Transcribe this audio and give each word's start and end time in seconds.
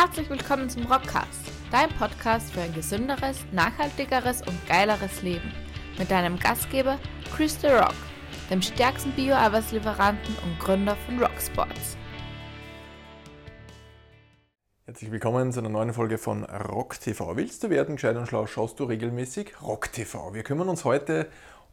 Herzlich 0.00 0.30
willkommen 0.30 0.70
zum 0.70 0.86
Rockcast, 0.86 1.50
dein 1.72 1.88
Podcast 1.88 2.52
für 2.52 2.60
ein 2.60 2.72
gesünderes, 2.72 3.44
nachhaltigeres 3.50 4.42
und 4.42 4.54
geileres 4.68 5.22
Leben. 5.22 5.52
Mit 5.98 6.08
deinem 6.08 6.38
Gastgeber 6.38 7.00
Chris 7.34 7.60
The 7.60 7.66
Rock, 7.66 7.96
dem 8.48 8.62
stärksten 8.62 9.10
Bio-Arbeitslieferanten 9.10 10.36
und 10.44 10.56
Gründer 10.60 10.94
von 11.04 11.18
Rocksports. 11.18 11.96
Herzlich 14.84 15.10
willkommen 15.10 15.50
zu 15.50 15.58
einer 15.58 15.68
neuen 15.68 15.92
Folge 15.92 16.16
von 16.16 16.44
Rock 16.44 17.00
TV. 17.00 17.36
Willst 17.36 17.64
du 17.64 17.68
werden 17.68 17.96
gescheit 17.96 18.16
und 18.16 18.28
schlau, 18.28 18.46
schaust 18.46 18.78
du 18.78 18.84
regelmäßig 18.84 19.60
Rock 19.62 19.90
TV. 19.90 20.32
Wir 20.32 20.44
kümmern 20.44 20.68
uns 20.68 20.84
heute 20.84 21.26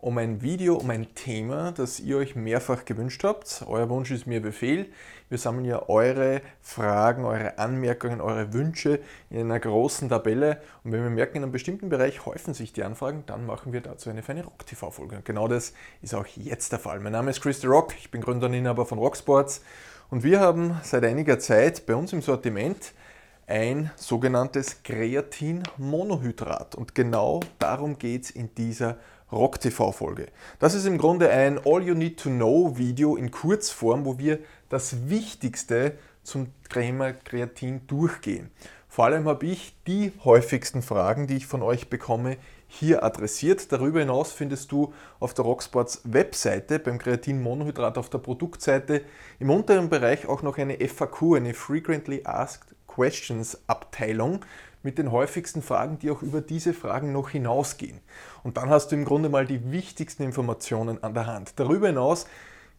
um 0.06 0.20
ein 0.20 0.44
Video, 0.44 0.76
um 0.76 0.92
ein 0.92 1.16
Thema, 1.16 1.72
das 1.72 2.00
ihr 2.00 2.18
euch 2.18 2.36
mehrfach 2.36 2.86
gewünscht 2.86 3.24
habt. 3.24 3.64
Euer 3.66 3.90
Wunsch 3.90 4.12
ist 4.12 4.28
mir 4.28 4.40
Befehl. 4.40 4.86
Wir 5.30 5.40
sammeln 5.40 5.66
ja 5.66 5.90
eure 5.90 6.44
Fragen, 6.62 7.26
eure 7.26 7.58
Anmerkungen, 7.58 8.22
eure 8.22 8.54
Wünsche 8.54 9.00
in 9.32 9.40
einer 9.40 9.60
großen 9.60 10.08
Tabelle. 10.08 10.62
Und 10.84 10.92
wenn 10.92 11.02
wir 11.02 11.10
merken, 11.10 11.38
in 11.38 11.44
einem 11.44 11.52
bestimmten 11.52 11.90
Bereich 11.90 12.24
häufen 12.28 12.54
sich 12.54 12.72
die 12.72 12.84
Anfragen, 12.84 13.24
dann 13.26 13.48
machen 13.48 13.74
wir 13.74 13.82
dazu 13.82 14.12
eine 14.12 14.22
feine 14.22 14.44
Rock-TV-Folge. 14.44 15.16
Und 15.16 15.26
genau 15.26 15.48
das 15.48 15.74
ist 16.04 16.14
auch 16.14 16.28
jetzt 16.28 16.72
der 16.72 16.78
Fall. 16.78 17.00
Mein 17.00 17.14
Name 17.14 17.32
ist 17.32 17.42
Chris 17.42 17.62
The 17.62 17.68
Rock, 17.68 17.96
ich 17.98 18.12
bin 18.12 18.22
Gründer 18.22 18.46
und 18.46 18.54
Inhaber 18.54 18.86
von 18.86 19.00
Rocksports. 19.00 19.64
Und 20.12 20.24
wir 20.24 20.40
haben 20.40 20.80
seit 20.84 21.04
einiger 21.04 21.40
Zeit 21.40 21.88
bei 21.88 21.96
uns 21.96 22.14
im 22.14 22.22
Sortiment 22.22 22.94
ein 23.48 23.90
sogenanntes 23.96 24.84
Kreatin-Monohydrat. 24.84 26.76
Und 26.76 26.94
genau 26.94 27.40
darum 27.58 27.98
geht 27.98 28.26
es 28.26 28.30
in 28.30 28.54
dieser 28.54 28.98
Rock 29.32 29.60
TV 29.60 29.92
Folge. 29.92 30.28
Das 30.60 30.76
ist 30.76 30.86
im 30.86 31.00
Grunde 31.00 31.32
ein 31.32 31.60
All 31.66 31.82
You 31.82 31.96
Need 31.96 32.20
to 32.20 32.30
Know 32.30 32.78
Video 32.78 33.16
in 33.16 33.32
Kurzform, 33.32 34.06
wo 34.06 34.20
wir 34.20 34.40
das 34.70 35.10
Wichtigste 35.10 35.98
zum 36.22 36.48
Thema 36.72 37.14
Kreatin 37.14 37.88
durchgehen. 37.88 38.52
Vor 38.88 39.06
allem 39.06 39.28
habe 39.28 39.48
ich 39.48 39.76
die 39.88 40.14
häufigsten 40.24 40.82
Fragen, 40.82 41.28
die 41.28 41.38
ich 41.38 41.48
von 41.48 41.64
euch 41.64 41.90
bekomme, 41.90 42.38
hier 42.68 43.04
adressiert. 43.04 43.72
Darüber 43.72 44.00
hinaus 44.00 44.32
findest 44.32 44.72
du 44.72 44.94
auf 45.20 45.34
der 45.34 45.44
Rocksports 45.44 46.02
Webseite 46.06 46.80
beim 46.80 46.98
Kreatin 46.98 47.42
Monohydrat 47.42 47.98
auf 47.98 48.10
der 48.10 48.20
Produktseite 48.20 49.02
im 49.40 49.50
unteren 49.50 49.90
Bereich 49.90 50.28
auch 50.28 50.44
noch 50.44 50.58
eine 50.58 50.78
FAQ, 50.78 51.36
eine 51.36 51.54
Frequently 51.54 52.22
Asked 52.24 52.76
Questions 52.88 53.58
Abteilung 53.68 54.46
mit 54.86 55.00
den 55.00 55.12
häufigsten 55.12 55.64
Fragen, 55.64 55.98
die 55.98 56.12
auch 56.12 56.22
über 56.22 56.42
diese 56.42 56.72
Fragen 56.72 57.12
noch 57.12 57.32
hinausgehen. 57.32 58.02
Und 58.44 58.58
dann 58.58 58.70
hast 58.70 58.92
du 58.92 58.96
im 58.96 59.04
Grunde 59.04 59.30
mal 59.30 59.48
die 59.48 59.72
wichtigsten 59.72 60.22
Informationen 60.22 61.04
an 61.04 61.16
der 61.16 61.26
Hand. 61.26 61.54
Darüber 61.60 61.88
hinaus 61.88 62.28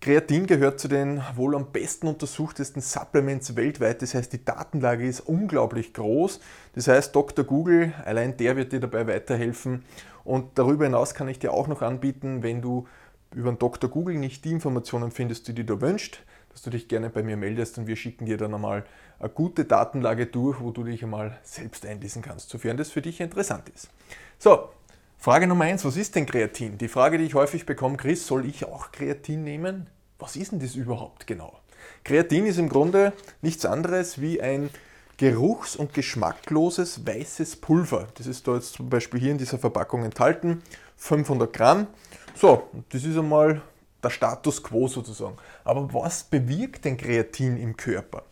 Kreatin 0.01 0.47
gehört 0.47 0.79
zu 0.79 0.87
den 0.87 1.21
wohl 1.35 1.57
am 1.57 1.73
besten 1.73 2.07
untersuchtesten 2.07 2.81
Supplements 2.81 3.57
weltweit. 3.57 4.03
Das 4.03 4.15
heißt, 4.15 4.33
die 4.33 4.45
Datenlage 4.45 5.05
ist 5.05 5.21
unglaublich 5.21 5.95
groß. 5.95 6.39
Das 6.75 6.87
heißt, 6.87 7.17
Dr. 7.17 7.45
Google, 7.45 7.93
allein 8.05 8.37
der 8.37 8.57
wird 8.57 8.73
dir 8.73 8.81
dabei 8.81 9.09
weiterhelfen. 9.09 9.85
Und 10.23 10.59
darüber 10.59 10.85
hinaus 10.85 11.15
kann 11.15 11.29
ich 11.29 11.41
dir 11.41 11.53
auch 11.53 11.67
noch 11.67 11.83
anbieten, 11.83 12.45
wenn 12.45 12.63
du 12.63 12.87
über 13.35 13.51
den 13.51 13.59
Dr. 13.59 13.91
Google 13.91 14.17
nicht 14.17 14.45
die 14.45 14.53
Informationen 14.53 15.11
findest, 15.11 15.49
die 15.49 15.55
du 15.55 15.65
dir 15.65 15.81
wünschst, 15.81 16.21
dass 16.57 16.63
du 16.63 16.71
dich 16.71 16.89
gerne 16.89 17.11
bei 17.11 17.23
mir 17.23 17.37
meldest 17.37 17.77
und 17.77 17.87
wir 17.87 17.97
schicken 17.97 18.25
dir 18.25 18.39
dann 18.39 18.55
einmal 18.55 18.87
eine 19.19 19.29
gute 19.29 19.67
Datenlage 19.67 20.25
durch, 20.25 20.59
wo 20.59 20.71
du 20.71 20.85
dich 20.85 21.05
einmal 21.05 21.39
selbst 21.43 21.85
einlesen 21.85 22.23
kannst, 22.23 22.49
sofern 22.49 22.79
das 22.79 22.91
für 22.91 23.03
dich 23.03 23.21
interessant 23.21 23.69
ist. 23.69 23.91
So, 24.39 24.71
Frage 25.19 25.47
Nummer 25.47 25.65
eins: 25.65 25.85
was 25.85 25.99
ist 25.99 26.15
denn 26.15 26.25
Kreatin? 26.25 26.79
Die 26.79 26.89
Frage, 26.89 27.19
die 27.19 27.25
ich 27.25 27.35
häufig 27.35 27.67
bekomme, 27.67 27.99
Chris, 27.99 28.27
soll 28.27 28.47
ich 28.47 28.65
auch 28.65 28.91
Kreatin 28.91 29.45
nehmen? 29.45 29.89
Was 30.19 30.35
ist 30.35 30.53
denn 30.53 30.59
das 30.59 30.77
überhaupt 30.77 31.27
genau? 31.27 31.61
Kreatin 32.05 32.47
ist 32.47 32.57
im 32.57 32.71
Grunde 32.71 33.13
nichts 33.43 33.67
anderes 33.67 34.19
wie 34.19 34.41
ein 34.41 34.71
geruchs- 35.19 35.77
und 35.77 35.93
geschmackloses 35.93 37.07
weißes 37.07 37.57
Pulver. 37.57 38.09
Das 38.15 38.27
ist 38.27 38.49
da 38.49 38.55
jetzt 38.55 38.73
zum 38.73 38.89
Beispiel 38.89 39.21
hier 39.21 39.33
in 39.33 39.39
dieser 39.39 39.59
Verpackung 39.59 40.05
enthalten, 40.05 40.63
500 40.97 41.53
Gramm. 41.53 41.87
So, 42.35 42.71
das 42.89 43.05
ist 43.05 43.19
einmal 43.19 43.61
der 44.07 44.11
Status 44.11 44.63
quo 44.63 44.89
sozusagen. 44.89 45.37
Aber 45.65 45.93
was 45.93 46.25
bewirkt 46.25 46.85
denn 46.85 46.97
Kreatin 46.97 47.57
im 47.57 47.77
Körper? 47.77 48.25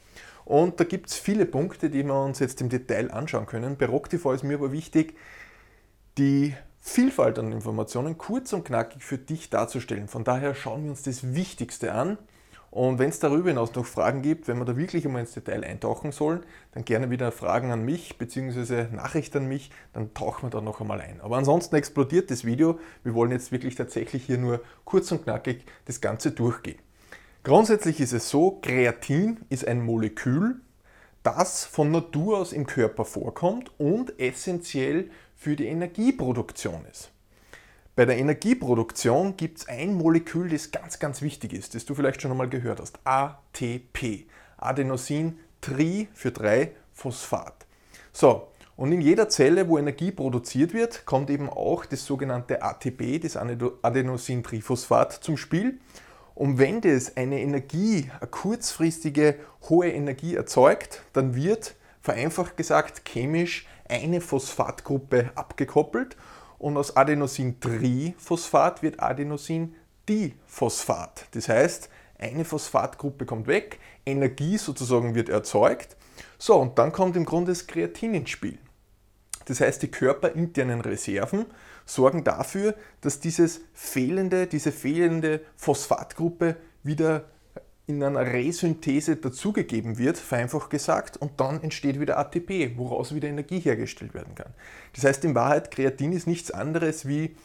Und 0.44 0.78
da 0.78 0.84
gibt 0.84 1.08
es 1.08 1.16
viele 1.16 1.46
Punkte, 1.46 1.90
die 1.90 2.04
wir 2.04 2.14
uns 2.14 2.38
jetzt 2.38 2.60
im 2.60 2.68
Detail 2.68 3.10
anschauen 3.10 3.46
können. 3.46 3.76
Bei 3.76 3.86
RockTV 3.86 4.32
ist 4.32 4.44
mir 4.44 4.54
aber 4.54 4.72
wichtig, 4.72 5.16
die 6.18 6.54
Vielfalt 6.80 7.38
an 7.38 7.50
Informationen 7.50 8.18
kurz 8.18 8.52
und 8.52 8.64
knackig 8.64 9.02
für 9.02 9.16
dich 9.16 9.48
darzustellen. 9.48 10.06
Von 10.06 10.22
daher 10.22 10.54
schauen 10.54 10.84
wir 10.84 10.90
uns 10.90 11.02
das 11.02 11.34
Wichtigste 11.34 11.92
an 11.92 12.18
und 12.74 12.98
wenn 12.98 13.10
es 13.10 13.20
darüber 13.20 13.50
hinaus 13.50 13.72
noch 13.76 13.86
Fragen 13.86 14.20
gibt, 14.20 14.48
wenn 14.48 14.58
wir 14.58 14.64
da 14.64 14.76
wirklich 14.76 15.06
einmal 15.06 15.20
ins 15.20 15.32
Detail 15.32 15.62
eintauchen 15.62 16.10
sollen, 16.10 16.40
dann 16.72 16.84
gerne 16.84 17.08
wieder 17.08 17.30
Fragen 17.30 17.70
an 17.70 17.84
mich 17.84 18.18
bzw. 18.18 18.88
Nachrichten 18.90 19.38
an 19.38 19.46
mich, 19.46 19.70
dann 19.92 20.12
tauchen 20.12 20.42
wir 20.42 20.50
da 20.50 20.60
noch 20.60 20.80
einmal 20.80 21.00
ein. 21.00 21.20
Aber 21.20 21.36
ansonsten 21.36 21.76
explodiert 21.76 22.32
das 22.32 22.44
Video. 22.44 22.80
Wir 23.04 23.14
wollen 23.14 23.30
jetzt 23.30 23.52
wirklich 23.52 23.76
tatsächlich 23.76 24.26
hier 24.26 24.38
nur 24.38 24.60
kurz 24.84 25.12
und 25.12 25.22
knackig 25.22 25.64
das 25.84 26.00
Ganze 26.00 26.32
durchgehen. 26.32 26.80
Grundsätzlich 27.44 28.00
ist 28.00 28.12
es 28.12 28.28
so, 28.28 28.58
Kreatin 28.60 29.38
ist 29.50 29.68
ein 29.68 29.80
Molekül, 29.80 30.60
das 31.22 31.64
von 31.64 31.92
Natur 31.92 32.38
aus 32.38 32.52
im 32.52 32.66
Körper 32.66 33.04
vorkommt 33.04 33.70
und 33.78 34.18
essentiell 34.18 35.10
für 35.36 35.54
die 35.54 35.66
Energieproduktion 35.66 36.84
ist. 36.91 37.13
Bei 37.97 38.05
der 38.06 38.19
Energieproduktion 38.19 39.37
gibt 39.37 39.59
es 39.59 39.69
ein 39.69 39.94
Molekül, 39.94 40.49
das 40.49 40.72
ganz, 40.72 40.99
ganz 40.99 41.22
wichtig 41.22 41.53
ist, 41.53 41.77
das 41.77 41.84
du 41.84 41.94
vielleicht 41.94 42.21
schon 42.21 42.32
einmal 42.32 42.49
gehört 42.49 42.81
hast. 42.81 42.99
ATP. 43.05 44.27
Adenosin 44.56 45.38
Tri 45.60 46.09
für 46.12 46.31
3-Phosphat. 46.31 47.53
So, 48.12 48.49
und 48.75 48.91
in 48.91 49.00
jeder 49.00 49.28
Zelle, 49.28 49.69
wo 49.69 49.78
Energie 49.78 50.10
produziert 50.10 50.75
wird, 50.75 51.06
kommt 51.06 51.31
eben 51.31 51.49
auch 51.49 51.87
das 51.87 52.04
sogenannte 52.04 52.62
ATP, 52.62 53.21
das 53.21 53.37
Adenosin-Triphosphat, 53.37 55.12
zum 55.12 55.37
Spiel. 55.37 55.78
Und 56.34 56.59
wenn 56.59 56.81
das 56.81 57.16
eine 57.16 57.41
Energie, 57.41 58.10
eine 58.19 58.28
kurzfristige 58.28 59.37
hohe 59.69 59.88
Energie 59.88 60.34
erzeugt, 60.34 61.04
dann 61.12 61.37
wird, 61.37 61.77
vereinfacht 62.03 62.56
gesagt, 62.56 63.03
chemisch 63.09 63.69
eine 63.88 64.21
Phosphatgruppe 64.21 65.31
abgekoppelt 65.37 66.16
und 66.59 66.76
aus 66.76 66.97
Adenosin-Triphosphat 66.97 68.82
wird 68.82 69.00
Adenosin-Diphosphat. 69.00 71.28
Das 71.32 71.48
heißt, 71.48 71.88
eine 72.19 72.44
Phosphatgruppe 72.44 73.26
kommt 73.26 73.47
weg, 73.47 73.78
Energie 74.06 74.59
sozusagen 74.59 75.15
wird 75.15 75.28
erzeugt. 75.28 75.97
So, 76.38 76.56
und 76.56 76.78
dann 76.78 76.92
kommt 76.92 77.16
im 77.16 77.25
Grunde 77.25 77.53
das 77.53 77.66
Kreatin 77.66 78.15
ins 78.15 78.31
Spiel. 78.31 78.59
Das 79.47 79.60
heißt, 79.60 79.82
die 79.82 79.91
körperinternen 79.91 80.81
Reserven 80.81 81.47
sorgen 81.84 82.25
dafür, 82.25 82.75
dass 83.03 83.21
dieses 83.21 83.60
fehlende, 83.75 84.47
diese 84.47 84.72
fehlende 84.72 85.42
Phosphatgruppe 85.56 86.56
wieder 86.82 87.26
in 87.87 88.03
einer 88.03 88.33
Resynthese 88.33 89.17
dazugegeben 89.17 89.99
wird, 89.99 90.17
vereinfacht 90.17 90.71
gesagt, 90.71 91.17
und 91.19 91.39
dann 91.39 91.62
entsteht 91.62 92.00
wieder 92.00 92.19
ATP, 92.19 92.77
woraus 92.77 93.15
wieder 93.15 93.28
Energie 93.28 93.61
hergestellt 93.61 94.15
werden 94.15 94.34
kann. 94.34 94.55
Das 94.95 95.05
heißt 95.05 95.25
in 95.25 95.34
Wahrheit, 95.34 95.71
Kreatin 95.71 96.12
ist 96.12 96.27
nichts 96.27 96.50
anderes 96.50 97.06
wie, 97.06 97.37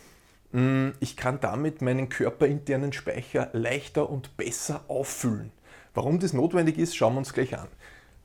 hm, 0.52 0.94
ich 1.02 1.18
kann 1.18 1.40
damit 1.42 1.82
meinen 1.82 2.08
körperinternen 2.08 2.94
Speicher 2.94 3.50
leichter 3.52 4.10
und 4.10 4.38
besser 4.38 4.86
auffüllen. 4.88 5.52
Warum 5.94 6.20
das 6.20 6.34
notwendig 6.34 6.78
ist, 6.78 6.96
schauen 6.96 7.16
wir 7.16 7.20
uns 7.20 7.34
gleich 7.34 7.58
an. 7.58 7.68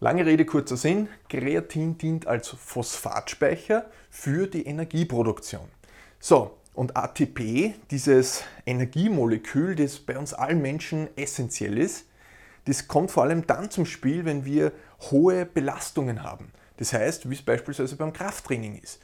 Lange 0.01 0.25
Rede, 0.27 0.45
kurzer 0.45 0.77
Sinn, 0.77 1.09
Kreatin 1.29 1.99
dient 1.99 2.27
als 2.27 2.49
Phosphatspeicher 2.49 3.87
für 4.11 4.47
die 4.47 4.67
Energieproduktion. 4.67 5.69
So, 6.21 6.59
und 6.75 6.97
ATP, 6.97 7.75
dieses 7.91 8.43
Energiemolekül, 8.67 9.77
das 9.77 9.99
bei 9.99 10.19
uns 10.19 10.35
allen 10.35 10.61
Menschen 10.61 11.09
essentiell 11.17 11.79
ist, 11.79 12.07
das 12.67 12.89
kommt 12.89 13.11
vor 13.11 13.23
allem 13.23 13.47
dann 13.47 13.71
zum 13.71 13.87
Spiel, 13.87 14.25
wenn 14.25 14.45
wir 14.45 14.73
hohe 15.11 15.47
Belastungen 15.47 16.23
haben. 16.23 16.51
Das 16.77 16.93
heißt, 16.93 17.31
wie 17.31 17.35
es 17.35 17.43
beispielsweise 17.43 17.97
beim 17.97 18.13
Krafttraining 18.13 18.77
ist. 18.79 19.01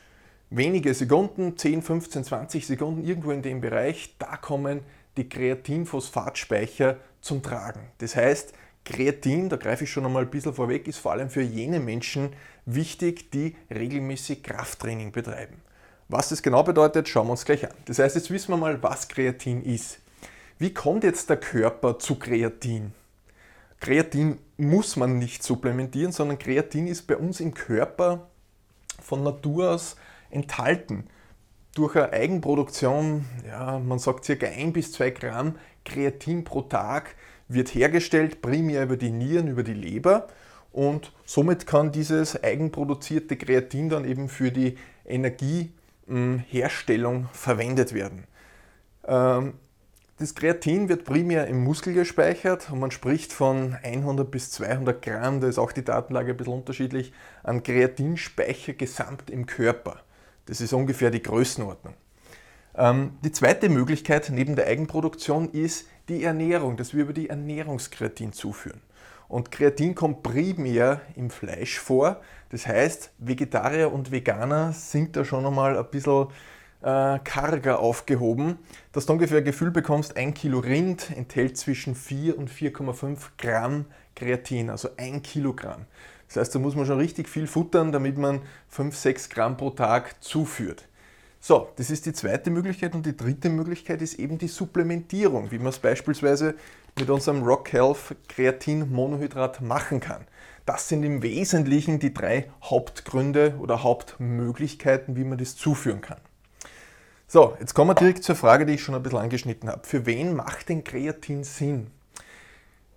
Wenige 0.51 0.93
Sekunden, 0.95 1.57
10, 1.57 1.83
15, 1.83 2.25
20 2.25 2.67
Sekunden, 2.67 3.05
irgendwo 3.05 3.31
in 3.31 3.43
dem 3.43 3.61
Bereich, 3.61 4.17
da 4.19 4.37
kommen 4.37 4.81
die 5.17 5.29
Kreatinphosphatspeicher 5.29 6.97
zum 7.21 7.43
Tragen. 7.43 7.83
Das 7.99 8.17
heißt, 8.17 8.53
Kreatin, 8.85 9.49
da 9.49 9.57
greife 9.57 9.85
ich 9.85 9.93
schon 9.93 10.07
einmal 10.07 10.25
ein 10.25 10.31
bisschen 10.31 10.55
vorweg, 10.55 10.89
ist 10.89 10.99
vor 10.99 11.13
allem 11.13 11.31
für 11.31 11.43
jene 11.43 11.79
Menschen 11.79 12.31
wichtig, 12.65 13.31
die 13.31 13.55
regelmäßig 13.73 14.43
Krafttraining 14.43 15.13
betreiben. 15.13 15.63
Was 16.13 16.31
das 16.31 16.43
genau 16.43 16.65
bedeutet, 16.65 17.09
schauen 17.09 17.29
wir 17.29 17.33
uns 17.33 17.45
gleich 17.45 17.65
an. 17.65 17.73
Das 17.85 18.01
heißt, 18.01 18.17
jetzt 18.17 18.33
wissen 18.33 18.53
wir 18.53 18.57
mal, 18.57 18.83
was 18.83 19.07
Kreatin 19.07 19.63
ist. 19.63 20.01
Wie 20.59 20.75
kommt 20.75 21.05
jetzt 21.05 21.31
der 21.31 21.37
Körper 21.37 22.01
zu 22.01 22.17
Kreatin? 22.17 22.93
Kreatin 23.79 24.39
muss 24.57 24.97
man 24.97 25.19
nicht 25.21 25.45
supplementieren, 25.45 26.11
sondern 26.11 26.41
Kreatin 26.41 26.89
ist 26.89 27.07
bei 27.07 27.17
uns 27.17 27.39
im 27.39 27.55
Körper 27.55 28.27
von 29.01 29.23
Natur 29.23 29.71
aus 29.71 29.95
enthalten. 30.31 31.07
Durch 31.77 31.95
eine 31.95 32.13
Eigenproduktion, 32.13 33.25
ja, 33.47 33.79
man 33.79 34.01
sagt 34.01 34.27
ca. 34.27 34.47
1 34.47 34.73
bis 34.73 34.91
2 34.93 35.11
Gramm 35.11 35.55
Kreatin 35.85 36.43
pro 36.43 36.63
Tag 36.63 37.15
wird 37.47 37.73
hergestellt, 37.73 38.43
primär 38.43 38.83
über 38.83 38.97
die 38.97 39.13
Nieren, 39.13 39.47
über 39.47 39.63
die 39.63 39.75
Leber 39.75 40.27
und 40.73 41.13
somit 41.25 41.69
kann 41.69 41.93
dieses 41.93 42.43
eigenproduzierte 42.43 43.37
Kreatin 43.37 43.89
dann 43.89 44.05
eben 44.05 44.29
für 44.29 44.51
die 44.51 44.77
Energieherstellung 46.11 47.29
verwendet 47.33 47.95
werden. 47.95 48.25
Ähm, 49.07 49.55
das 50.19 50.35
Kreatin 50.35 50.91
wird 50.91 51.05
primär 51.05 51.47
im 51.47 51.65
Muskel 51.65 51.95
gespeichert 51.95 52.71
und 52.71 52.81
man 52.81 52.91
spricht 52.91 53.33
von 53.33 53.75
100 53.83 54.31
bis 54.31 54.51
200 54.51 55.01
Gramm, 55.01 55.41
da 55.41 55.49
ist 55.49 55.59
auch 55.59 55.73
die 55.73 55.85
Datenlage 55.85 56.33
ein 56.33 56.37
bisschen 56.37 56.53
unterschiedlich, 56.53 57.13
an 57.43 57.63
Kreatinspeicher 57.63 58.75
gesamt 58.75 59.31
im 59.31 59.47
Körper. 59.47 60.03
Das 60.45 60.61
ist 60.61 60.75
ungefähr 60.75 61.11
die 61.11 61.23
Größenordnung. 61.23 61.95
Ähm, 62.77 63.13
die 63.25 63.33
zweite 63.33 63.69
Möglichkeit 63.71 64.31
neben 64.31 64.57
der 64.57 64.67
Eigenproduktion 64.67 65.51
ist 65.53 65.87
die 66.09 66.25
Ernährung, 66.25 66.77
dass 66.77 66.93
wir 66.93 67.05
über 67.05 67.13
die 67.13 67.31
Ernährungskreatin 67.31 68.33
zuführen. 68.33 68.83
Und 69.31 69.53
Kreatin 69.53 69.95
kommt 69.95 70.25
primär 70.25 71.03
im 71.15 71.31
Fleisch 71.31 71.79
vor. 71.79 72.21
Das 72.51 72.67
heißt, 72.67 73.13
Vegetarier 73.19 73.93
und 73.93 74.11
Veganer 74.11 74.73
sind 74.73 75.15
da 75.15 75.25
schon 75.25 75.47
einmal 75.47 75.79
ein 75.79 75.87
bisschen 75.89 76.27
äh, 76.83 77.21
karger 77.21 77.79
aufgehoben, 77.79 78.59
dass 78.91 79.07
du 79.07 79.13
ungefähr 79.13 79.39
ein 79.39 79.45
Gefühl 79.45 79.71
bekommst, 79.71 80.17
ein 80.17 80.35
Kilo 80.35 80.59
Rind 80.59 81.17
enthält 81.17 81.57
zwischen 81.57 81.95
4 81.95 82.37
und 82.37 82.51
4,5 82.51 83.19
Gramm 83.39 83.85
Kreatin, 84.17 84.69
also 84.69 84.89
ein 84.97 85.23
Kilogramm. 85.23 85.87
Das 86.27 86.37
heißt, 86.37 86.55
da 86.57 86.59
muss 86.59 86.75
man 86.75 86.87
schon 86.87 86.99
richtig 86.99 87.29
viel 87.29 87.47
futtern, 87.47 87.93
damit 87.93 88.19
man 88.19 88.41
5, 88.69 88.97
6 88.97 89.31
Gramm 89.31 89.57
pro 89.57 89.71
Tag 89.71 90.21
zuführt. 90.25 90.89
So, 91.43 91.69
das 91.77 91.89
ist 91.91 92.05
die 92.05 92.13
zweite 92.13 92.51
Möglichkeit 92.51 92.95
und 92.95 93.07
die 93.07 93.17
dritte 93.17 93.49
Möglichkeit 93.49 94.03
ist 94.03 94.19
eben 94.19 94.37
die 94.37 94.47
Supplementierung, 94.47 95.51
wie 95.51 95.59
man 95.59 95.69
es 95.69 95.79
beispielsweise 95.79 96.55
mit 96.99 97.09
unserem 97.09 97.43
Rock 97.43 97.73
Health 97.73 98.15
Kreatin 98.29 98.93
Monohydrat 98.93 99.63
machen 99.63 100.01
kann. 100.01 100.27
Das 100.67 100.89
sind 100.89 101.03
im 101.03 101.23
Wesentlichen 101.23 101.99
die 101.99 102.13
drei 102.13 102.51
Hauptgründe 102.63 103.55
oder 103.59 103.83
Hauptmöglichkeiten, 103.83 105.17
wie 105.17 105.25
man 105.25 105.39
das 105.39 105.57
zuführen 105.57 106.03
kann. 106.03 106.19
So, 107.27 107.57
jetzt 107.59 107.75
kommen 107.75 107.91
wir 107.91 107.95
direkt 107.95 108.23
zur 108.23 108.37
Frage, 108.37 108.67
die 108.67 108.75
ich 108.75 108.83
schon 108.83 108.95
ein 108.95 109.03
bisschen 109.03 109.21
angeschnitten 109.21 109.71
habe. 109.71 109.87
Für 109.87 110.05
wen 110.05 110.37
macht 110.37 110.69
denn 110.69 110.85
Kreatin 110.85 111.43
Sinn? 111.45 111.87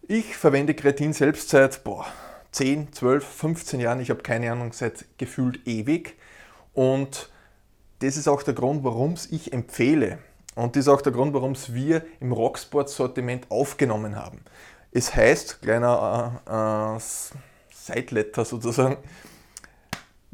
Ich 0.06 0.36
verwende 0.36 0.74
Kreatin 0.74 1.14
selbst 1.14 1.48
seit 1.48 1.86
boah, 1.86 2.06
10, 2.52 2.92
12, 2.92 3.26
15 3.26 3.80
Jahren, 3.80 4.02
ich 4.02 4.10
habe 4.10 4.22
keine 4.22 4.52
Ahnung, 4.52 4.74
seit 4.74 5.06
gefühlt 5.18 5.66
ewig. 5.66 6.18
Und 6.74 7.32
das 8.00 8.18
ist 8.18 8.28
auch 8.28 8.44
der 8.44 8.54
Grund, 8.54 8.84
warum 8.84 9.14
es 9.14 9.32
ich 9.32 9.54
empfehle. 9.54 10.20
Und 10.56 10.76
das 10.76 10.82
ist 10.82 10.88
auch 10.88 11.02
der 11.02 11.12
Grund, 11.12 11.34
warum 11.34 11.54
es 11.54 11.74
wir 11.74 12.04
im 12.20 12.32
Rocksport-Sortiment 12.32 13.50
aufgenommen 13.50 14.16
haben. 14.16 14.42
Es 14.92 15.16
heißt, 15.16 15.62
kleiner 15.62 16.42
äh, 16.48 16.96
äh, 16.96 17.00
Sideletter 17.72 18.46
sozusagen, 18.46 18.98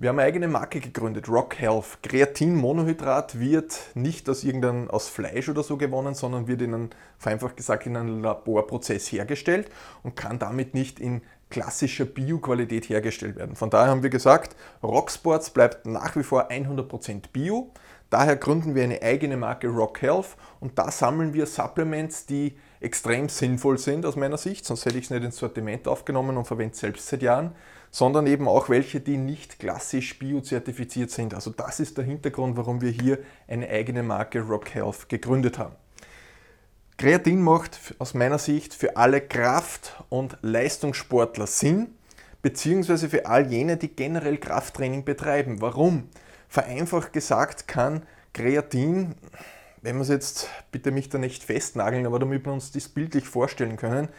wir 0.01 0.07
haben 0.07 0.19
eine 0.19 0.27
eigene 0.27 0.47
Marke 0.47 0.79
gegründet, 0.79 1.27
Rock 1.27 1.59
Health. 1.59 1.99
Kreatin-Monohydrat 2.03 3.37
wird 3.37 3.77
nicht 3.95 4.29
aus 4.29 4.45
irgendeinem 4.45 4.89
aus 4.89 5.09
Fleisch 5.09 5.49
oder 5.49 5.61
so 5.61 5.75
gewonnen, 5.75 6.15
sondern 6.15 6.47
wird 6.47 6.61
in 6.61 6.73
einem, 6.73 6.89
vereinfacht 7.17 7.57
gesagt, 7.57 7.85
in 7.85 7.97
einem 7.97 8.23
Laborprozess 8.23 9.11
hergestellt 9.11 9.69
und 10.03 10.15
kann 10.15 10.39
damit 10.39 10.73
nicht 10.73 11.01
in 11.01 11.21
klassischer 11.49 12.05
Bio-Qualität 12.05 12.89
hergestellt 12.89 13.35
werden. 13.35 13.55
Von 13.55 13.69
daher 13.69 13.89
haben 13.89 14.03
wir 14.03 14.09
gesagt, 14.09 14.55
Rocksports 14.83 15.49
bleibt 15.49 15.85
nach 15.85 16.15
wie 16.15 16.23
vor 16.23 16.49
100% 16.51 17.31
Bio. 17.33 17.71
Daher 18.09 18.35
gründen 18.37 18.73
wir 18.73 18.83
eine 18.83 19.01
eigene 19.01 19.37
Marke 19.37 19.67
Rock 19.67 20.01
Health 20.01 20.35
und 20.59 20.79
da 20.79 20.89
sammeln 20.89 21.33
wir 21.33 21.45
Supplements, 21.45 22.25
die 22.25 22.57
extrem 22.79 23.29
sinnvoll 23.29 23.77
sind 23.77 24.05
aus 24.05 24.15
meiner 24.15 24.37
Sicht, 24.37 24.65
sonst 24.65 24.85
hätte 24.85 24.97
ich 24.97 25.05
es 25.05 25.09
nicht 25.11 25.23
ins 25.23 25.37
Sortiment 25.37 25.87
aufgenommen 25.87 26.37
und 26.37 26.45
verwende 26.45 26.73
es 26.73 26.79
selbst 26.79 27.07
seit 27.07 27.21
Jahren, 27.21 27.51
sondern 27.91 28.25
eben 28.25 28.47
auch 28.47 28.69
welche, 28.69 28.99
die 28.99 29.17
nicht 29.17 29.59
klassisch 29.59 30.17
biozertifiziert 30.17 31.11
sind. 31.11 31.33
Also 31.33 31.51
das 31.51 31.79
ist 31.79 31.97
der 31.97 32.05
Hintergrund, 32.05 32.57
warum 32.57 32.81
wir 32.81 32.91
hier 32.91 33.19
eine 33.47 33.69
eigene 33.69 34.01
Marke 34.01 34.41
Rock 34.41 34.73
Health 34.73 35.09
gegründet 35.09 35.59
haben. 35.59 35.75
Kreatin 36.99 37.41
macht 37.41 37.79
aus 37.97 38.13
meiner 38.13 38.39
Sicht 38.39 38.73
für 38.73 38.97
alle 38.97 39.21
Kraft- 39.21 40.03
und 40.09 40.35
Leistungssportler 40.41 41.47
Sinn, 41.47 41.95
beziehungsweise 42.41 43.07
für 43.07 43.25
all 43.25 43.49
jene, 43.49 43.77
die 43.77 43.87
generell 43.87 44.37
Krafttraining 44.37 45.05
betreiben. 45.05 45.61
Warum? 45.61 46.09
Vereinfacht 46.49 47.13
gesagt 47.13 47.69
kann 47.69 48.03
Kreatin, 48.33 49.15
wenn 49.81 49.95
wir 49.95 50.01
es 50.01 50.09
jetzt, 50.09 50.49
bitte 50.73 50.91
mich 50.91 51.07
da 51.07 51.19
nicht 51.19 51.41
festnageln, 51.41 52.05
aber 52.05 52.19
damit 52.19 52.45
wir 52.45 52.51
uns 52.51 52.73
das 52.73 52.89
bildlich 52.89 53.25
vorstellen 53.25 53.77
können, 53.77 54.09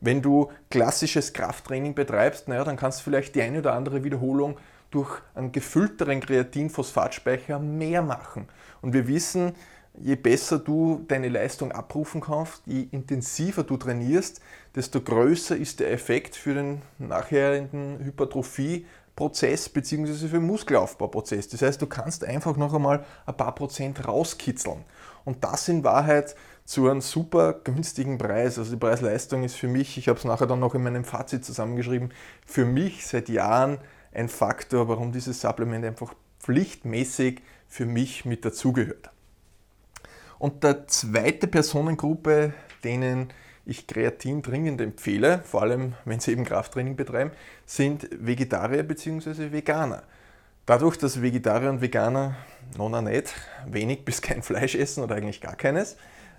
wenn 0.00 0.22
du 0.22 0.52
klassisches 0.70 1.32
Krafttraining 1.32 1.96
betreibst, 1.96 2.46
naja, 2.46 2.62
dann 2.62 2.76
kannst 2.76 3.00
du 3.00 3.02
vielleicht 3.02 3.34
die 3.34 3.42
eine 3.42 3.58
oder 3.58 3.72
andere 3.72 4.04
Wiederholung 4.04 4.58
durch 4.92 5.10
einen 5.34 5.50
gefüllteren 5.50 6.20
Kreatinphosphatspeicher 6.20 7.58
mehr 7.58 8.02
machen. 8.02 8.48
Und 8.80 8.92
wir 8.92 9.08
wissen, 9.08 9.56
je 10.02 10.16
besser 10.16 10.58
du 10.58 11.04
deine 11.08 11.28
Leistung 11.28 11.72
abrufen 11.72 12.20
kannst, 12.20 12.62
je 12.66 12.86
intensiver 12.90 13.62
du 13.62 13.76
trainierst, 13.76 14.40
desto 14.74 15.00
größer 15.00 15.56
ist 15.56 15.80
der 15.80 15.92
Effekt 15.92 16.36
für 16.36 16.54
den 16.54 16.82
nachherigen 16.98 17.98
Hypertrophieprozess 18.04 19.68
bzw. 19.68 20.28
für 20.28 20.38
den 20.38 20.46
Muskelaufbauprozess. 20.46 21.48
Das 21.48 21.62
heißt, 21.62 21.82
du 21.82 21.86
kannst 21.86 22.24
einfach 22.24 22.56
noch 22.56 22.74
einmal 22.74 23.04
ein 23.26 23.36
paar 23.36 23.54
Prozent 23.54 24.06
rauskitzeln. 24.06 24.84
Und 25.24 25.44
das 25.44 25.68
in 25.68 25.84
Wahrheit 25.84 26.34
zu 26.64 26.88
einem 26.88 27.00
super 27.00 27.54
günstigen 27.64 28.18
Preis. 28.18 28.58
Also 28.58 28.72
die 28.72 28.76
Preis-Leistung 28.76 29.42
ist 29.42 29.54
für 29.54 29.68
mich, 29.68 29.96
ich 29.96 30.08
habe 30.08 30.18
es 30.18 30.24
nachher 30.24 30.46
dann 30.46 30.60
noch 30.60 30.74
in 30.74 30.82
meinem 30.82 31.04
Fazit 31.04 31.44
zusammengeschrieben, 31.44 32.12
für 32.46 32.64
mich 32.64 33.06
seit 33.06 33.28
Jahren 33.28 33.78
ein 34.12 34.28
Faktor, 34.28 34.88
warum 34.88 35.12
dieses 35.12 35.40
Supplement 35.40 35.84
einfach 35.84 36.14
pflichtmäßig 36.40 37.42
für 37.66 37.86
mich 37.86 38.24
mit 38.24 38.44
dazugehört. 38.44 39.10
Und 40.38 40.62
der 40.64 40.86
zweite 40.86 41.46
Personengruppe, 41.46 42.52
denen 42.84 43.28
ich 43.66 43.86
Kreatin 43.86 44.40
dringend 44.40 44.80
empfehle, 44.80 45.42
vor 45.44 45.62
allem 45.62 45.94
wenn 46.04 46.20
sie 46.20 46.32
eben 46.32 46.44
Krafttraining 46.44 46.96
betreiben, 46.96 47.32
sind 47.66 48.08
Vegetarier 48.12 48.82
bzw. 48.82 49.52
Veganer. 49.52 50.02
Dadurch, 50.64 50.96
dass 50.96 51.22
Vegetarier 51.22 51.70
und 51.70 51.80
Veganer 51.80 52.36
nona 52.76 53.02
nicht 53.02 53.34
wenig 53.66 54.04
bis 54.04 54.22
kein 54.22 54.42
Fleisch 54.42 54.74
essen 54.74 55.02
oder 55.02 55.16
eigentlich 55.16 55.40
gar 55.40 55.56
keines, 55.56 55.96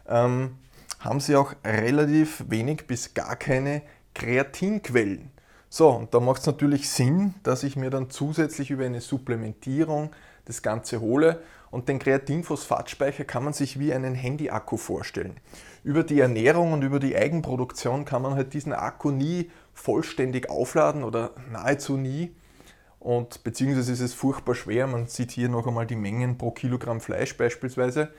ähm, 0.08 0.58
haben 1.00 1.20
sie 1.20 1.36
auch 1.36 1.54
relativ 1.66 2.44
wenig 2.48 2.88
bis 2.88 3.14
gar 3.14 3.36
keine 3.36 3.82
Kreatinquellen. 4.14 5.32
So, 5.70 5.90
und 5.90 6.14
da 6.14 6.20
macht 6.20 6.42
es 6.42 6.48
natürlich 6.48 6.90
Sinn, 6.90 7.36
dass 7.44 7.64
ich 7.64 7.76
mir 7.76 7.90
dann 7.90 8.10
zusätzlich 8.10 8.72
über 8.72 8.86
eine 8.86 9.02
Supplementierung 9.02 10.12
das 10.46 10.62
Ganze 10.64 11.00
hole. 11.00 11.42
Und 11.72 11.88
den 11.88 12.00
Kreatinphosphatspeicher 12.00 13.26
kann 13.26 13.44
man 13.44 13.54
sich 13.54 13.80
wie 13.80 13.94
einen 13.94 14.16
Handy-Akku 14.16 14.78
vorstellen. 14.78 15.38
Über 15.84 16.04
die 16.04 16.20
Ernährung 16.20 16.74
und 16.74 16.84
über 16.84 17.00
die 17.00 17.16
Eigenproduktion 17.16 18.06
kann 18.06 18.22
man 18.22 18.36
halt 18.36 18.54
diesen 18.54 18.74
Akku 18.74 19.12
nie 19.12 19.52
vollständig 19.74 20.50
aufladen 20.50 21.04
oder 21.04 21.32
nahezu 21.52 21.96
nie. 21.96 22.36
Und 23.00 23.44
beziehungsweise 23.44 23.94
ist 23.94 24.02
es 24.02 24.14
furchtbar 24.14 24.56
schwer. 24.56 24.88
Man 24.88 25.08
sieht 25.08 25.32
hier 25.32 25.48
noch 25.48 25.68
einmal 25.68 25.86
die 25.86 25.96
Mengen 25.96 26.38
pro 26.38 26.52
Kilogramm 26.52 27.00
Fleisch 27.00 27.38
beispielsweise. 27.38 28.10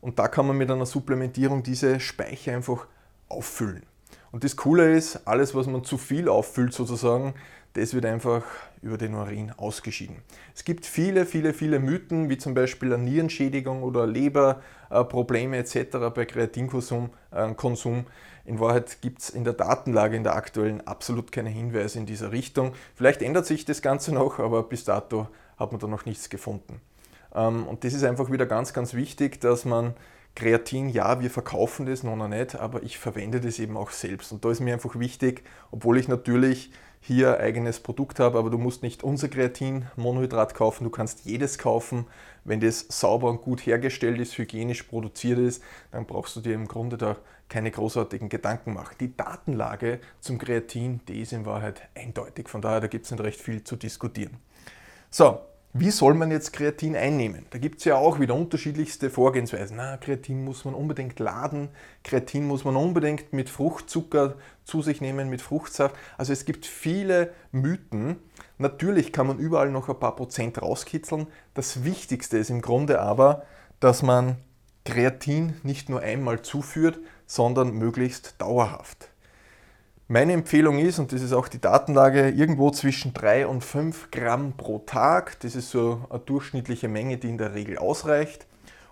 Und 0.00 0.18
da 0.18 0.28
kann 0.28 0.46
man 0.46 0.56
mit 0.56 0.70
einer 0.70 0.86
Supplementierung 0.86 1.62
diese 1.62 2.00
Speicher 2.00 2.54
einfach 2.54 2.86
auffüllen. 3.28 3.84
Und 4.32 4.44
das 4.44 4.56
Coole 4.56 4.96
ist, 4.96 5.28
alles, 5.28 5.54
was 5.54 5.66
man 5.66 5.84
zu 5.84 5.98
viel 5.98 6.28
auffüllt 6.28 6.72
sozusagen, 6.72 7.34
das 7.74 7.94
wird 7.94 8.04
einfach 8.04 8.42
über 8.82 8.98
den 8.98 9.14
Urin 9.14 9.52
ausgeschieden. 9.56 10.16
Es 10.54 10.64
gibt 10.64 10.84
viele, 10.84 11.24
viele, 11.24 11.54
viele 11.54 11.78
Mythen, 11.78 12.28
wie 12.28 12.38
zum 12.38 12.54
Beispiel 12.54 12.92
eine 12.92 13.02
Nierenschädigung 13.02 13.82
oder 13.82 14.06
Leberprobleme 14.06 15.56
etc. 15.58 16.14
bei 16.14 16.24
Kreatinkonsum. 16.24 17.10
Äh, 17.30 17.54
in 18.44 18.58
Wahrheit 18.58 19.00
gibt 19.00 19.20
es 19.20 19.30
in 19.30 19.44
der 19.44 19.52
Datenlage, 19.52 20.16
in 20.16 20.24
der 20.24 20.34
aktuellen, 20.34 20.86
absolut 20.86 21.30
keine 21.30 21.50
Hinweise 21.50 21.98
in 21.98 22.06
dieser 22.06 22.32
Richtung. 22.32 22.72
Vielleicht 22.96 23.22
ändert 23.22 23.46
sich 23.46 23.64
das 23.64 23.82
Ganze 23.82 24.12
noch, 24.12 24.38
aber 24.38 24.64
bis 24.64 24.84
dato 24.84 25.28
hat 25.56 25.70
man 25.72 25.80
da 25.80 25.86
noch 25.86 26.04
nichts 26.06 26.28
gefunden. 26.28 26.80
Ähm, 27.34 27.66
und 27.66 27.84
das 27.84 27.94
ist 27.94 28.02
einfach 28.02 28.30
wieder 28.30 28.46
ganz, 28.46 28.72
ganz 28.72 28.94
wichtig, 28.94 29.40
dass 29.40 29.64
man 29.64 29.94
Kreatin, 30.34 30.88
ja, 30.88 31.20
wir 31.20 31.30
verkaufen 31.30 31.86
das 31.86 32.02
noch 32.02 32.16
nicht, 32.28 32.54
aber 32.54 32.82
ich 32.82 32.98
verwende 32.98 33.40
das 33.40 33.58
eben 33.58 33.76
auch 33.76 33.90
selbst. 33.90 34.32
Und 34.32 34.44
da 34.44 34.50
ist 34.50 34.60
mir 34.60 34.72
einfach 34.72 34.98
wichtig, 34.98 35.44
obwohl 35.70 35.98
ich 35.98 36.08
natürlich 36.08 36.70
hier 37.04 37.40
eigenes 37.40 37.80
Produkt 37.80 38.20
habe, 38.20 38.38
aber 38.38 38.48
du 38.48 38.58
musst 38.58 38.82
nicht 38.82 39.02
unser 39.02 39.28
Kreatin 39.28 39.86
Monohydrat 39.96 40.54
kaufen, 40.54 40.84
du 40.84 40.90
kannst 40.90 41.24
jedes 41.24 41.58
kaufen. 41.58 42.06
Wenn 42.44 42.60
das 42.60 42.86
sauber 42.88 43.28
und 43.28 43.42
gut 43.42 43.66
hergestellt 43.66 44.20
ist, 44.20 44.38
hygienisch 44.38 44.84
produziert 44.84 45.38
ist, 45.38 45.62
dann 45.90 46.06
brauchst 46.06 46.36
du 46.36 46.40
dir 46.40 46.54
im 46.54 46.68
Grunde 46.68 46.96
da 46.96 47.16
keine 47.48 47.70
großartigen 47.70 48.28
Gedanken 48.28 48.72
machen. 48.72 48.96
Die 49.00 49.16
Datenlage 49.16 50.00
zum 50.20 50.38
Kreatin, 50.38 51.00
die 51.08 51.20
ist 51.20 51.32
in 51.32 51.44
Wahrheit 51.44 51.82
eindeutig. 51.94 52.48
Von 52.48 52.62
daher, 52.62 52.80
da 52.80 52.86
gibt 52.86 53.04
es 53.04 53.10
nicht 53.10 53.22
recht 53.22 53.40
viel 53.40 53.64
zu 53.64 53.76
diskutieren. 53.76 54.38
So, 55.10 55.40
wie 55.74 55.90
soll 55.90 56.12
man 56.12 56.30
jetzt 56.30 56.52
Kreatin 56.52 56.94
einnehmen? 56.94 57.46
Da 57.48 57.58
gibt 57.58 57.78
es 57.78 57.86
ja 57.86 57.96
auch 57.96 58.20
wieder 58.20 58.34
unterschiedlichste 58.34 59.08
Vorgehensweisen. 59.08 59.78
Na, 59.78 59.96
Kreatin 59.96 60.44
muss 60.44 60.66
man 60.66 60.74
unbedingt 60.74 61.18
laden, 61.18 61.70
Kreatin 62.04 62.46
muss 62.46 62.64
man 62.64 62.76
unbedingt 62.76 63.32
mit 63.32 63.48
Fruchtzucker 63.48 64.34
zu 64.64 64.82
sich 64.82 65.00
nehmen, 65.00 65.30
mit 65.30 65.40
Fruchtsaft. 65.40 65.94
Also 66.18 66.34
es 66.34 66.44
gibt 66.44 66.66
viele 66.66 67.32
Mythen. 67.52 68.16
Natürlich 68.58 69.12
kann 69.12 69.26
man 69.26 69.38
überall 69.38 69.70
noch 69.70 69.88
ein 69.88 69.98
paar 69.98 70.14
Prozent 70.14 70.60
rauskitzeln. 70.60 71.26
Das 71.54 71.84
Wichtigste 71.84 72.36
ist 72.36 72.50
im 72.50 72.60
Grunde 72.60 73.00
aber, 73.00 73.46
dass 73.80 74.02
man 74.02 74.36
Kreatin 74.84 75.54
nicht 75.62 75.88
nur 75.88 76.00
einmal 76.00 76.42
zuführt, 76.42 76.98
sondern 77.26 77.72
möglichst 77.72 78.34
dauerhaft. 78.42 79.11
Meine 80.08 80.32
Empfehlung 80.32 80.78
ist, 80.78 80.98
und 80.98 81.12
das 81.12 81.22
ist 81.22 81.32
auch 81.32 81.46
die 81.48 81.60
Datenlage, 81.60 82.30
irgendwo 82.30 82.70
zwischen 82.70 83.14
3 83.14 83.46
und 83.46 83.62
5 83.62 84.10
Gramm 84.10 84.54
pro 84.56 84.80
Tag. 84.80 85.38
Das 85.40 85.54
ist 85.54 85.70
so 85.70 86.04
eine 86.10 86.18
durchschnittliche 86.18 86.88
Menge, 86.88 87.18
die 87.18 87.28
in 87.28 87.38
der 87.38 87.54
Regel 87.54 87.78
ausreicht. 87.78 88.46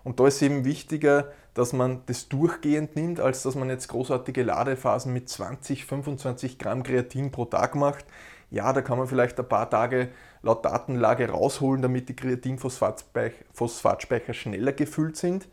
Und 0.04 0.20
da 0.20 0.28
ist 0.28 0.40
eben 0.40 0.64
wichtiger, 0.64 1.32
dass 1.54 1.72
man 1.72 2.02
das 2.06 2.28
durchgehend 2.28 2.94
nimmt, 2.96 3.20
als 3.20 3.42
dass 3.42 3.56
man 3.56 3.68
jetzt 3.68 3.88
großartige 3.88 4.44
Ladephasen 4.44 5.12
mit 5.12 5.28
20, 5.28 5.84
25 5.84 6.58
Gramm 6.58 6.84
Kreatin 6.84 7.32
pro 7.32 7.44
Tag 7.44 7.74
macht. 7.74 8.04
Ja, 8.50 8.72
da 8.72 8.80
kann 8.80 8.96
man 8.96 9.08
vielleicht 9.08 9.38
ein 9.38 9.48
paar 9.48 9.68
Tage 9.68 10.08
laut 10.42 10.64
Datenlage 10.64 11.28
rausholen, 11.28 11.82
damit 11.82 12.08
die 12.08 12.16
Kreatinphosphatspeicher 12.16 14.32
schneller 14.32 14.72
gefüllt 14.72 15.16
sind. 15.16 15.48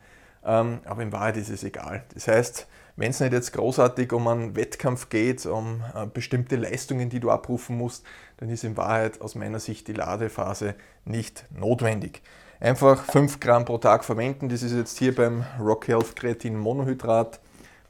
Ähm, 0.46 0.80
aber 0.86 1.02
in 1.02 1.12
Wahrheit 1.12 1.38
ist 1.38 1.50
es 1.50 1.64
egal. 1.64 2.04
Das 2.14 2.28
heißt, 2.28 2.68
wenn 2.98 3.12
es 3.12 3.20
nicht 3.20 3.32
jetzt 3.32 3.54
großartig 3.54 4.12
um 4.12 4.27
einen 4.27 4.56
Wettkampf 4.56 5.10
geht, 5.10 5.46
um 5.46 5.84
äh, 5.96 6.08
bestimmte 6.08 6.56
Leistungen, 6.56 7.10
die 7.10 7.20
du 7.20 7.30
abrufen 7.30 7.77
musst, 7.77 8.04
dann 8.38 8.50
ist 8.50 8.63
in 8.63 8.75
Wahrheit 8.75 9.22
aus 9.22 9.36
meiner 9.36 9.60
Sicht 9.60 9.88
die 9.88 9.94
Ladephase 9.94 10.74
nicht 11.06 11.46
notwendig. 11.56 12.24
Einfach 12.60 13.06
5 13.06 13.39
Gramm 13.39 13.66
pro 13.66 13.77
Tag 13.77 14.04
verwenden. 14.04 14.50
Das 14.50 14.63
ist 14.63 14.74
jetzt 14.74 14.98
hier 14.98 15.13
beim 15.13 15.46
Rock 15.60 15.88
Health 15.88 16.16
Kreatin 16.16 16.58
Monohydrat. 16.58 17.39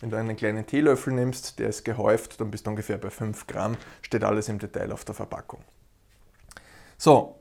Wenn 0.02 0.10
du 0.10 0.18
einen 0.18 0.36
kleinen 0.36 0.68
Teelöffel 0.68 1.14
nimmst, 1.14 1.58
der 1.58 1.70
ist 1.70 1.86
gehäuft, 1.86 2.40
dann 2.42 2.52
bist 2.52 2.68
du 2.68 2.72
ungefähr 2.72 2.98
bei 2.98 3.10
5 3.10 3.48
Gramm. 3.48 3.78
Steht 4.02 4.26
alles 4.26 4.50
im 4.50 4.60
Detail 4.60 4.92
auf 4.92 5.06
der 5.06 5.16
Verpackung. 5.16 5.62
So, 6.98 7.40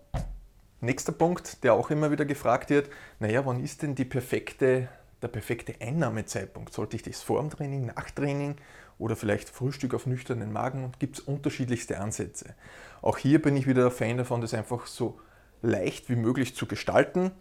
nächster 0.81 1.13
Punkt, 1.13 1.65
der 1.65 1.75
auch 1.75 1.91
immer 1.91 2.13
wieder 2.13 2.25
gefragt 2.25 2.71
wird. 2.71 2.89
Naja, 3.19 3.45
wann 3.45 3.63
ist 3.63 3.83
denn 3.83 3.97
die 3.97 4.05
perfekte 4.05 4.89
der 5.27 5.33
perfekte 5.33 5.75
Einnahmezeitpunkt? 5.81 6.73
Sollte 6.73 6.97
ich 6.97 7.03
das 7.03 7.23
vor 7.23 7.41
dem 7.41 7.51
Training, 7.51 7.87
nach 7.87 8.11
Training 8.11 8.57
oder 8.99 9.17
vielleicht 9.17 9.49
Frühstück 9.49 9.93
auf 9.95 10.07
nüchternen 10.07 10.53
Magen? 10.53 10.85
Und 10.85 11.01
gibt 11.01 11.19
es 11.19 11.25
unterschiedlichste 11.25 11.99
Ansätze. 11.99 12.55
Auch 13.03 13.19
hier 13.19 13.43
bin 13.43 13.57
ich 13.57 13.67
wieder 13.67 13.83
der 13.83 13.91
Fan 13.91 14.17
davon, 14.17 14.41
das 14.41 14.55
einfach 14.55 14.87
so 14.87 15.19
leicht 15.63 16.09
wie 16.09 16.17
möglich 16.17 16.55
zu 16.55 16.67
gestalten. 16.67 17.33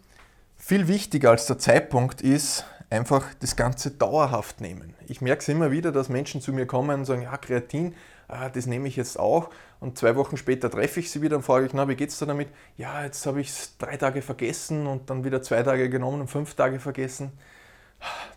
Viel 0.56 0.88
wichtiger 0.88 1.30
als 1.30 1.46
der 1.46 1.58
Zeitpunkt 1.58 2.22
ist 2.22 2.64
einfach 2.90 3.34
das 3.40 3.56
Ganze 3.56 3.90
dauerhaft 3.90 4.60
nehmen. 4.60 4.94
Ich 5.06 5.20
merke 5.20 5.42
es 5.42 5.48
immer 5.48 5.70
wieder, 5.70 5.92
dass 5.92 6.08
Menschen 6.08 6.40
zu 6.40 6.52
mir 6.52 6.66
kommen 6.66 7.00
und 7.00 7.04
sagen, 7.04 7.22
ja, 7.22 7.36
Kreatin, 7.36 7.94
ah, 8.28 8.48
das 8.48 8.66
nehme 8.66 8.88
ich 8.88 8.96
jetzt 8.96 9.18
auch. 9.18 9.50
Und 9.80 9.98
zwei 9.98 10.16
Wochen 10.16 10.36
später 10.36 10.70
treffe 10.70 11.00
ich 11.00 11.10
sie 11.10 11.22
wieder 11.22 11.36
und 11.36 11.42
frage 11.42 11.66
ich, 11.66 11.72
na, 11.72 11.88
wie 11.88 11.96
geht 11.96 12.10
es 12.10 12.18
da 12.18 12.26
damit? 12.26 12.48
Ja, 12.76 13.04
jetzt 13.04 13.26
habe 13.26 13.40
ich 13.40 13.48
es 13.48 13.76
drei 13.78 13.96
Tage 13.96 14.22
vergessen 14.22 14.86
und 14.86 15.10
dann 15.10 15.24
wieder 15.24 15.42
zwei 15.42 15.62
Tage 15.62 15.90
genommen 15.90 16.22
und 16.22 16.28
fünf 16.28 16.54
Tage 16.54 16.80
vergessen. 16.80 17.32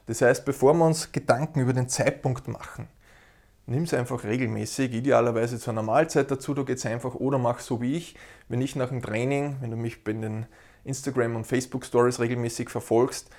Das 0.06 0.22
heißt, 0.22 0.46
bevor 0.46 0.74
wir 0.74 0.86
uns 0.86 1.12
Gedanken 1.12 1.60
über 1.60 1.74
den 1.74 1.88
Zeitpunkt 1.88 2.48
machen, 2.48 2.88
nimm 3.68 3.84
es 3.84 3.94
einfach 3.94 4.24
regelmäßig, 4.24 4.94
idealerweise 4.94 5.60
zu 5.60 5.70
einer 5.70 5.84
Mahlzeit 5.84 6.32
dazu, 6.32 6.54
du 6.54 6.66
gehst 6.66 6.86
einfach 6.86 7.16
oder 7.16 7.38
mach 7.38 7.60
so 7.60 7.82
wie 7.82 7.96
ich, 7.96 8.16
wenn 8.48 8.62
ich 8.62 8.76
nach 8.76 8.90
dem 8.90 9.02
Training, 9.02 9.58
wenn 9.62 9.72
du 9.72 9.78
mich 9.78 10.04
bei 10.04 10.14
den 10.14 10.48
Instagram 10.84 11.36
und 11.36 11.46
Facebook 11.46 11.86
Stories 11.86 12.20
regelmäßig 12.20 12.70
verfolgst, 12.70 13.30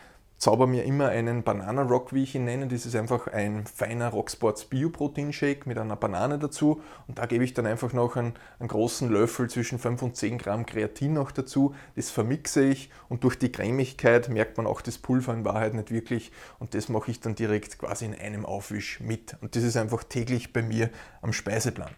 zauber 0.41 0.67
mir 0.67 0.85
immer 0.85 1.11
einen 1.11 1.43
Banana 1.43 1.83
Rock, 1.83 2.15
wie 2.15 2.23
ich 2.23 2.35
ihn 2.35 2.47
nenne. 2.47 2.67
Das 2.67 2.87
ist 2.87 2.97
einfach 2.97 3.27
ein 3.27 3.67
feiner 3.67 4.09
Rocksports 4.09 4.65
Bioprotein 4.65 5.35
Shake 5.35 5.67
mit 5.67 5.77
einer 5.77 5.97
Banane 5.97 6.39
dazu. 6.39 6.81
Und 7.07 7.19
da 7.19 7.27
gebe 7.27 7.45
ich 7.45 7.53
dann 7.53 7.67
einfach 7.67 7.93
noch 7.93 8.17
einen, 8.17 8.33
einen, 8.59 8.69
großen 8.69 9.11
Löffel 9.11 9.51
zwischen 9.51 9.79
5 9.79 10.01
und 10.01 10.17
10 10.17 10.39
Gramm 10.39 10.65
Kreatin 10.65 11.13
noch 11.13 11.31
dazu. 11.31 11.75
Das 11.95 12.11
vermixe 12.11 12.65
ich 12.65 12.91
und 13.11 13.23
durch 13.23 13.39
die 13.39 13.53
Cremigkeit 13.53 14.31
merkt 14.31 14.57
man 14.57 14.67
auch 14.67 14.81
das 14.81 14.97
Pulver 14.97 15.35
in 15.35 15.45
Wahrheit 15.45 15.75
nicht 15.75 15.91
wirklich. 15.91 16.33
Und 16.59 16.75
das 16.75 16.89
mache 16.89 17.11
ich 17.11 17.21
dann 17.21 17.35
direkt 17.35 17.79
quasi 17.79 18.07
in 18.07 18.15
einem 18.15 18.47
Aufwisch 18.47 18.99
mit. 19.01 19.37
Und 19.43 19.57
das 19.57 19.63
ist 19.63 19.77
einfach 19.77 20.05
täglich 20.05 20.55
bei 20.55 20.63
mir 20.63 20.89
am 21.21 21.35
Speiseplan. 21.35 21.91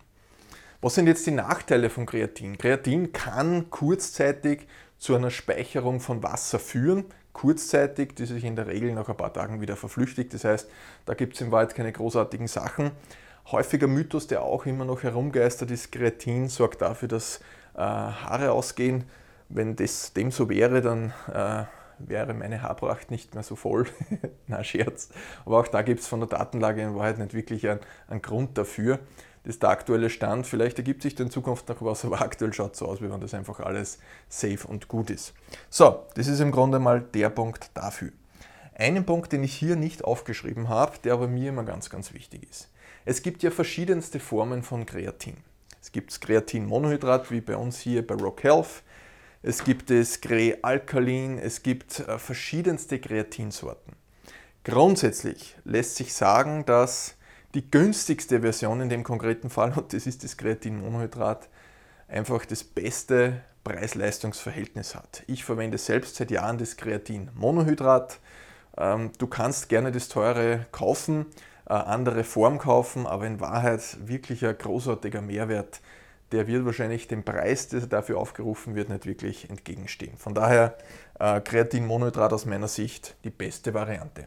Was 0.80 0.96
sind 0.96 1.06
jetzt 1.06 1.28
die 1.28 1.30
Nachteile 1.30 1.90
von 1.90 2.06
Kreatin? 2.06 2.58
Kreatin 2.58 3.12
kann 3.12 3.70
kurzzeitig 3.70 4.66
zu 5.02 5.16
einer 5.16 5.32
Speicherung 5.32 5.98
von 5.98 6.22
Wasser 6.22 6.60
führen 6.60 7.06
kurzzeitig, 7.32 8.14
die 8.14 8.24
sich 8.24 8.44
in 8.44 8.54
der 8.54 8.68
Regel 8.68 8.92
nach 8.92 9.08
ein 9.08 9.16
paar 9.16 9.32
Tagen 9.32 9.60
wieder 9.60 9.74
verflüchtigt. 9.74 10.32
Das 10.32 10.44
heißt, 10.44 10.70
da 11.06 11.14
gibt 11.14 11.34
es 11.34 11.40
im 11.40 11.50
Wald 11.50 11.74
keine 11.74 11.90
großartigen 11.90 12.46
Sachen. 12.46 12.92
Häufiger 13.50 13.88
Mythos, 13.88 14.28
der 14.28 14.42
auch 14.42 14.64
immer 14.64 14.84
noch 14.84 15.02
herumgeistert, 15.02 15.72
ist, 15.72 15.90
Kreatin 15.90 16.48
sorgt 16.48 16.82
dafür, 16.82 17.08
dass 17.08 17.40
äh, 17.74 17.78
Haare 17.80 18.52
ausgehen. 18.52 19.02
Wenn 19.48 19.74
das 19.74 20.12
dem 20.12 20.30
so 20.30 20.48
wäre, 20.48 20.80
dann 20.80 21.12
äh, 21.32 21.64
wäre 21.98 22.32
meine 22.32 22.62
Haarpracht 22.62 23.10
nicht 23.10 23.34
mehr 23.34 23.42
so 23.42 23.56
voll. 23.56 23.86
Na, 24.46 24.62
Scherz. 24.62 25.08
Aber 25.44 25.58
auch 25.58 25.66
da 25.66 25.82
gibt 25.82 25.98
es 25.98 26.06
von 26.06 26.20
der 26.20 26.28
Datenlage 26.28 26.80
in 26.80 26.94
Wahrheit 26.94 27.18
nicht 27.18 27.34
wirklich 27.34 27.68
einen, 27.68 27.80
einen 28.06 28.22
Grund 28.22 28.56
dafür. 28.56 29.00
Das 29.44 29.56
ist 29.56 29.62
der 29.62 29.70
aktuelle 29.70 30.08
Stand. 30.08 30.46
Vielleicht 30.46 30.78
ergibt 30.78 31.02
sich 31.02 31.18
in 31.18 31.30
Zukunft 31.30 31.68
noch 31.68 31.82
was, 31.82 32.04
aber 32.04 32.20
aktuell 32.22 32.52
schaut 32.52 32.72
es 32.72 32.78
so 32.78 32.86
aus, 32.86 33.00
wie 33.00 33.10
wenn 33.10 33.20
das 33.20 33.34
einfach 33.34 33.60
alles 33.60 33.98
safe 34.28 34.66
und 34.68 34.88
gut 34.88 35.10
ist. 35.10 35.34
So, 35.68 36.06
das 36.14 36.28
ist 36.28 36.40
im 36.40 36.52
Grunde 36.52 36.78
mal 36.78 37.00
der 37.00 37.28
Punkt 37.28 37.70
dafür. 37.74 38.12
Einen 38.74 39.04
Punkt, 39.04 39.32
den 39.32 39.44
ich 39.44 39.54
hier 39.54 39.76
nicht 39.76 40.04
aufgeschrieben 40.04 40.68
habe, 40.68 40.98
der 41.04 41.14
aber 41.14 41.28
mir 41.28 41.50
immer 41.50 41.64
ganz, 41.64 41.90
ganz 41.90 42.14
wichtig 42.14 42.48
ist. 42.48 42.70
Es 43.04 43.22
gibt 43.22 43.42
ja 43.42 43.50
verschiedenste 43.50 44.20
Formen 44.20 44.62
von 44.62 44.86
Kreatin. 44.86 45.36
Es 45.80 45.90
gibt 45.90 46.20
Kreatinmonohydrat, 46.20 47.30
wie 47.32 47.40
bei 47.40 47.56
uns 47.56 47.80
hier 47.80 48.06
bei 48.06 48.14
Rock 48.14 48.44
Health. 48.44 48.82
Es 49.42 49.64
gibt 49.64 49.90
das 49.90 50.20
Krealkalin, 50.20 51.38
es 51.38 51.64
gibt 51.64 51.98
äh, 51.98 52.18
verschiedenste 52.18 53.00
Kreatinsorten. 53.00 53.94
Grundsätzlich 54.62 55.56
lässt 55.64 55.96
sich 55.96 56.14
sagen, 56.14 56.64
dass 56.64 57.16
die 57.54 57.70
günstigste 57.70 58.40
Version 58.40 58.80
in 58.80 58.88
dem 58.88 59.04
konkreten 59.04 59.50
Fall, 59.50 59.72
und 59.72 59.92
das 59.92 60.06
ist 60.06 60.24
das 60.24 60.36
Kreatinmonohydrat, 60.36 61.48
einfach 62.08 62.44
das 62.44 62.64
beste 62.64 63.42
Preis-Leistungs-Verhältnis 63.64 64.94
hat. 64.94 65.22
Ich 65.26 65.44
verwende 65.44 65.78
selbst 65.78 66.16
seit 66.16 66.30
Jahren 66.30 66.58
das 66.58 66.76
Kreatinmonohydrat. 66.76 68.18
Ähm, 68.76 69.10
du 69.18 69.26
kannst 69.26 69.68
gerne 69.68 69.92
das 69.92 70.08
teure 70.08 70.66
kaufen, 70.72 71.26
äh, 71.68 71.74
andere 71.74 72.24
Form 72.24 72.58
kaufen, 72.58 73.06
aber 73.06 73.26
in 73.26 73.40
Wahrheit 73.40 73.96
wirklich 74.06 74.44
ein 74.44 74.56
großartiger 74.56 75.22
Mehrwert. 75.22 75.80
Der 76.32 76.46
wird 76.46 76.64
wahrscheinlich 76.64 77.08
dem 77.08 77.24
Preis, 77.24 77.68
der 77.68 77.80
dafür 77.80 78.18
aufgerufen 78.18 78.74
wird, 78.74 78.88
nicht 78.88 79.04
wirklich 79.04 79.50
entgegenstehen. 79.50 80.16
Von 80.16 80.34
daher 80.34 80.76
äh, 81.20 81.40
Kreatinmonohydrat 81.40 82.32
aus 82.32 82.46
meiner 82.46 82.68
Sicht 82.68 83.16
die 83.24 83.30
beste 83.30 83.74
Variante. 83.74 84.26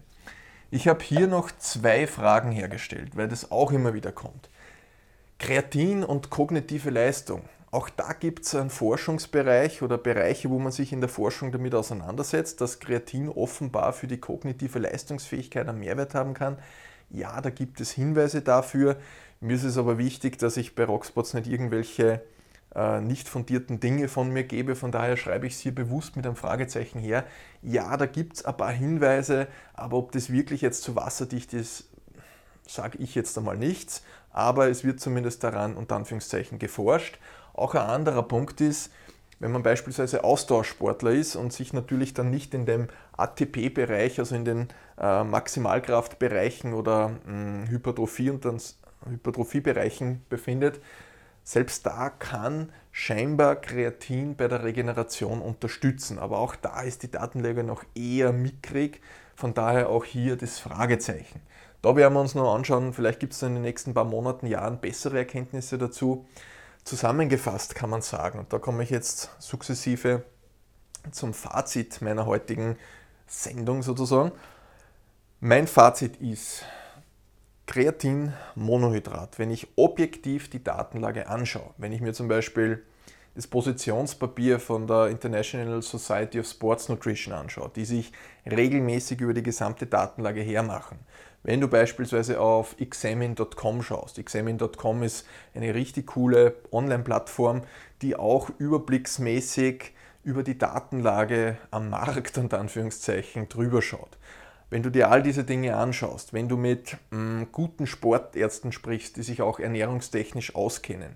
Ich 0.71 0.87
habe 0.87 1.03
hier 1.03 1.27
noch 1.27 1.51
zwei 1.57 2.07
Fragen 2.07 2.51
hergestellt, 2.51 3.15
weil 3.15 3.27
das 3.27 3.51
auch 3.51 3.71
immer 3.71 3.93
wieder 3.93 4.11
kommt. 4.11 4.49
Kreatin 5.37 6.03
und 6.03 6.29
kognitive 6.29 6.89
Leistung. 6.89 7.43
Auch 7.71 7.89
da 7.89 8.13
gibt 8.13 8.45
es 8.45 8.55
einen 8.55 8.69
Forschungsbereich 8.69 9.81
oder 9.81 9.97
Bereiche, 9.97 10.49
wo 10.49 10.59
man 10.59 10.71
sich 10.71 10.93
in 10.93 11.01
der 11.01 11.09
Forschung 11.09 11.51
damit 11.51 11.75
auseinandersetzt, 11.75 12.61
dass 12.61 12.79
Kreatin 12.79 13.29
offenbar 13.29 13.91
für 13.91 14.07
die 14.07 14.17
kognitive 14.17 14.79
Leistungsfähigkeit 14.79 15.67
einen 15.67 15.79
Mehrwert 15.79 16.15
haben 16.15 16.33
kann. 16.33 16.57
Ja, 17.09 17.41
da 17.41 17.49
gibt 17.49 17.81
es 17.81 17.91
Hinweise 17.91 18.41
dafür. 18.41 18.97
Mir 19.41 19.57
ist 19.57 19.65
es 19.65 19.77
aber 19.77 19.97
wichtig, 19.97 20.39
dass 20.39 20.57
ich 20.57 20.73
bei 20.73 20.85
Rockspots 20.85 21.33
nicht 21.33 21.47
irgendwelche 21.47 22.21
äh, 22.75 22.99
nicht 23.01 23.29
fundierten 23.29 23.79
Dinge 23.79 24.07
von 24.07 24.29
mir 24.31 24.43
gebe. 24.43 24.75
Von 24.75 24.91
daher 24.91 25.17
schreibe 25.17 25.47
ich 25.47 25.53
es 25.53 25.59
hier 25.59 25.73
bewusst 25.73 26.15
mit 26.15 26.25
einem 26.25 26.35
Fragezeichen 26.35 26.99
her. 26.99 27.25
Ja, 27.61 27.95
da 27.97 28.05
gibt 28.05 28.37
es 28.37 28.45
ein 28.45 28.57
paar 28.57 28.71
Hinweise, 28.71 29.47
aber 29.73 29.97
ob 29.97 30.11
das 30.11 30.31
wirklich 30.31 30.61
jetzt 30.61 30.83
zu 30.83 30.95
wasserdicht 30.95 31.53
ist, 31.53 31.85
sage 32.67 32.97
ich 32.97 33.15
jetzt 33.15 33.37
einmal 33.37 33.57
nichts. 33.57 34.03
Aber 34.31 34.69
es 34.69 34.83
wird 34.83 34.99
zumindest 34.99 35.43
daran 35.43 35.75
unter 35.75 35.95
Anführungszeichen 35.95 36.59
geforscht. 36.59 37.17
Auch 37.53 37.73
ein 37.75 37.81
anderer 37.81 38.23
Punkt 38.23 38.59
ist, 38.59 38.91
wenn 39.39 39.51
man 39.51 39.63
beispielsweise 39.63 40.23
Ausdauersportler 40.23 41.11
ist 41.11 41.35
und 41.35 41.53
sich 41.53 41.73
natürlich 41.73 42.13
dann 42.13 42.29
nicht 42.29 42.53
in 42.53 42.65
dem 42.65 42.87
ATP-Bereich, 43.17 44.19
also 44.19 44.35
in 44.35 44.45
den 44.45 44.67
äh, 44.99 45.23
Maximalkraftbereichen 45.23 46.73
oder 46.73 47.11
mh, 47.25 47.69
Hypertrophie 47.69 48.29
und 48.29 48.45
dann 48.45 48.59
Hypertrophiebereichen 49.05 50.25
befindet, 50.29 50.79
selbst 51.45 51.85
da 51.85 52.09
kann 52.09 52.73
scheinbar 52.91 53.55
Kreatin 53.55 54.35
bei 54.35 54.47
der 54.47 54.63
Regeneration 54.63 55.41
unterstützen, 55.41 56.17
aber 56.17 56.39
auch 56.39 56.55
da 56.55 56.81
ist 56.81 57.03
die 57.03 57.11
Datenlage 57.11 57.63
noch 57.63 57.83
eher 57.93 58.33
mickrig, 58.33 58.99
von 59.35 59.53
daher 59.53 59.89
auch 59.89 60.03
hier 60.03 60.37
das 60.37 60.59
Fragezeichen. 60.59 61.41
Da 61.83 61.95
werden 61.95 62.15
wir 62.15 62.21
uns 62.21 62.33
noch 62.33 62.55
anschauen, 62.55 62.93
vielleicht 62.93 63.19
gibt 63.19 63.33
es 63.33 63.43
in 63.43 63.53
den 63.53 63.61
nächsten 63.61 63.93
paar 63.93 64.05
Monaten, 64.05 64.47
Jahren 64.47 64.81
bessere 64.81 65.19
Erkenntnisse 65.19 65.77
dazu. 65.77 66.25
Zusammengefasst 66.83 67.75
kann 67.75 67.91
man 67.91 68.01
sagen, 68.01 68.39
und 68.39 68.51
da 68.51 68.57
komme 68.57 68.81
ich 68.81 68.89
jetzt 68.89 69.29
sukzessive 69.37 70.23
zum 71.11 71.35
Fazit 71.35 72.01
meiner 72.01 72.25
heutigen 72.25 72.75
Sendung 73.27 73.83
sozusagen. 73.83 74.31
Mein 75.41 75.67
Fazit 75.67 76.17
ist, 76.17 76.65
Kreatin, 77.67 78.33
Monohydrat. 78.55 79.39
Wenn 79.39 79.51
ich 79.51 79.67
objektiv 79.75 80.49
die 80.49 80.63
Datenlage 80.63 81.27
anschaue, 81.27 81.73
wenn 81.77 81.91
ich 81.91 82.01
mir 82.01 82.13
zum 82.13 82.27
Beispiel 82.27 82.83
das 83.35 83.47
Positionspapier 83.47 84.59
von 84.59 84.87
der 84.87 85.07
International 85.07 85.81
Society 85.81 86.39
of 86.39 86.47
Sports 86.47 86.87
Nutrition 86.89 87.33
anschaue, 87.33 87.69
die 87.75 87.85
sich 87.85 88.11
regelmäßig 88.49 89.19
über 89.19 89.33
die 89.33 89.43
gesamte 89.43 89.87
Datenlage 89.87 90.41
hermachen. 90.41 90.99
Wenn 91.43 91.59
du 91.59 91.67
beispielsweise 91.67 92.39
auf 92.39 92.75
examine.com 92.79 93.83
schaust, 93.83 94.17
examine.com 94.17 95.03
ist 95.03 95.27
eine 95.53 95.75
richtig 95.75 96.07
coole 96.07 96.55
Online-Plattform, 96.71 97.61
die 98.01 98.15
auch 98.15 98.49
überblicksmäßig 98.57 99.93
über 100.23 100.41
die 100.41 100.57
Datenlage 100.57 101.57
am 101.69 101.89
Markt 101.89 102.37
und 102.37 102.53
Anführungszeichen 102.53 103.47
drüber 103.47 103.81
schaut. 103.81 104.17
Wenn 104.69 104.83
du 104.83 104.89
dir 104.89 105.11
all 105.11 105.21
diese 105.21 105.43
Dinge 105.43 105.77
anschaust, 105.77 106.33
wenn 106.33 106.49
du 106.49 106.57
mit 106.57 106.97
mh, 107.11 107.19
mm, 107.19 107.47
guten 107.51 107.87
Sportärzten 107.87 108.71
sprichst, 108.71 109.17
die 109.17 109.23
sich 109.23 109.41
auch 109.41 109.59
ernährungstechnisch 109.59 110.55
auskennen, 110.55 111.15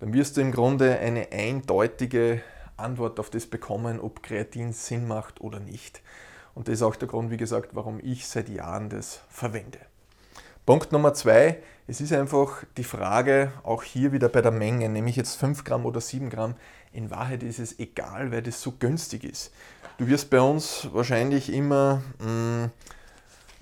dann 0.00 0.12
wirst 0.12 0.36
du 0.36 0.40
im 0.40 0.52
Grunde 0.52 0.98
eine 0.98 1.32
eindeutige 1.32 2.42
Antwort 2.76 3.18
auf 3.20 3.30
das 3.30 3.46
bekommen, 3.46 4.00
ob 4.00 4.22
Kreatin 4.22 4.72
Sinn 4.72 5.06
macht 5.06 5.40
oder 5.40 5.60
nicht. 5.60 6.02
Und 6.54 6.68
das 6.68 6.74
ist 6.74 6.82
auch 6.82 6.96
der 6.96 7.08
Grund, 7.08 7.30
wie 7.30 7.36
gesagt, 7.36 7.70
warum 7.74 7.98
ich 8.02 8.26
seit 8.26 8.48
Jahren 8.48 8.90
das 8.90 9.22
verwende. 9.28 9.78
Punkt 10.64 10.92
Nummer 10.92 11.12
zwei, 11.12 11.60
es 11.88 12.00
ist 12.00 12.12
einfach 12.12 12.62
die 12.76 12.84
Frage, 12.84 13.52
auch 13.64 13.82
hier 13.82 14.12
wieder 14.12 14.28
bei 14.28 14.42
der 14.42 14.52
Menge, 14.52 14.88
nämlich 14.88 15.16
jetzt 15.16 15.34
5 15.34 15.64
Gramm 15.64 15.84
oder 15.84 16.00
7 16.00 16.30
Gramm, 16.30 16.54
in 16.92 17.10
Wahrheit 17.10 17.42
ist 17.42 17.58
es 17.58 17.80
egal, 17.80 18.30
weil 18.30 18.42
das 18.42 18.62
so 18.62 18.70
günstig 18.78 19.24
ist. 19.24 19.52
Du 19.98 20.06
wirst 20.06 20.30
bei 20.30 20.40
uns 20.40 20.88
wahrscheinlich 20.92 21.52
immer 21.52 22.02
mh, 22.20 22.66
mm, 22.66 22.70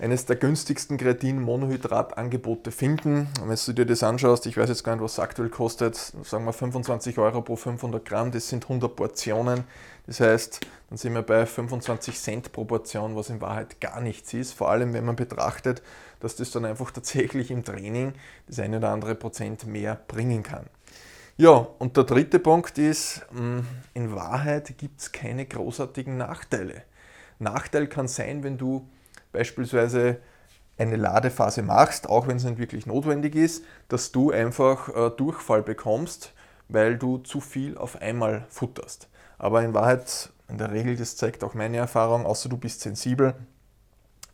eines 0.00 0.24
der 0.24 0.36
günstigsten 0.36 0.96
Kreatin-Monohydrat-Angebote 0.96 2.70
finden. 2.72 3.28
Und 3.42 3.50
wenn 3.50 3.58
du 3.66 3.72
dir 3.74 3.84
das 3.84 4.02
anschaust, 4.02 4.46
ich 4.46 4.56
weiß 4.56 4.70
jetzt 4.70 4.82
gar 4.82 4.94
nicht, 4.94 5.04
was 5.04 5.12
es 5.12 5.18
aktuell 5.18 5.50
kostet, 5.50 5.94
sagen 5.94 6.46
wir 6.46 6.54
25 6.54 7.18
Euro 7.18 7.42
pro 7.42 7.54
500 7.54 8.02
Gramm, 8.02 8.30
das 8.30 8.48
sind 8.48 8.64
100 8.64 8.96
Portionen. 8.96 9.64
Das 10.06 10.20
heißt, 10.20 10.60
dann 10.88 10.96
sind 10.96 11.12
wir 11.12 11.22
bei 11.22 11.44
25 11.44 12.18
Cent 12.18 12.52
pro 12.52 12.64
Portion, 12.64 13.14
was 13.14 13.28
in 13.28 13.42
Wahrheit 13.42 13.78
gar 13.80 14.00
nichts 14.00 14.32
ist. 14.32 14.54
Vor 14.54 14.70
allem, 14.70 14.94
wenn 14.94 15.04
man 15.04 15.16
betrachtet, 15.16 15.82
dass 16.20 16.34
das 16.34 16.50
dann 16.50 16.64
einfach 16.64 16.90
tatsächlich 16.92 17.50
im 17.50 17.62
Training 17.62 18.14
das 18.46 18.58
eine 18.58 18.78
oder 18.78 18.88
andere 18.88 19.14
Prozent 19.14 19.66
mehr 19.66 20.00
bringen 20.08 20.42
kann. 20.42 20.64
Ja, 21.36 21.66
und 21.78 21.98
der 21.98 22.04
dritte 22.04 22.38
Punkt 22.38 22.78
ist, 22.78 23.26
mm, 23.32 23.60
in 23.92 24.14
Wahrheit 24.14 24.78
gibt 24.78 25.00
es 25.00 25.12
keine 25.12 25.44
großartigen 25.44 26.16
Nachteile. 26.16 26.84
Nachteil 27.38 27.86
kann 27.86 28.08
sein, 28.08 28.42
wenn 28.42 28.56
du 28.56 28.86
beispielsweise 29.32 30.18
eine 30.78 30.96
Ladephase 30.96 31.62
machst, 31.62 32.08
auch 32.08 32.26
wenn 32.26 32.36
es 32.36 32.44
nicht 32.44 32.58
wirklich 32.58 32.86
notwendig 32.86 33.34
ist, 33.34 33.64
dass 33.88 34.12
du 34.12 34.30
einfach 34.30 34.88
äh, 34.88 35.10
Durchfall 35.10 35.62
bekommst, 35.62 36.32
weil 36.68 36.96
du 36.96 37.18
zu 37.18 37.40
viel 37.40 37.76
auf 37.76 38.00
einmal 38.00 38.46
futterst. 38.48 39.08
Aber 39.38 39.62
in 39.62 39.74
Wahrheit, 39.74 40.30
in 40.48 40.58
der 40.58 40.72
Regel, 40.72 40.96
das 40.96 41.16
zeigt 41.16 41.44
auch 41.44 41.54
meine 41.54 41.76
Erfahrung, 41.76 42.24
außer 42.24 42.48
du 42.48 42.56
bist 42.56 42.80
sensibel, 42.80 43.34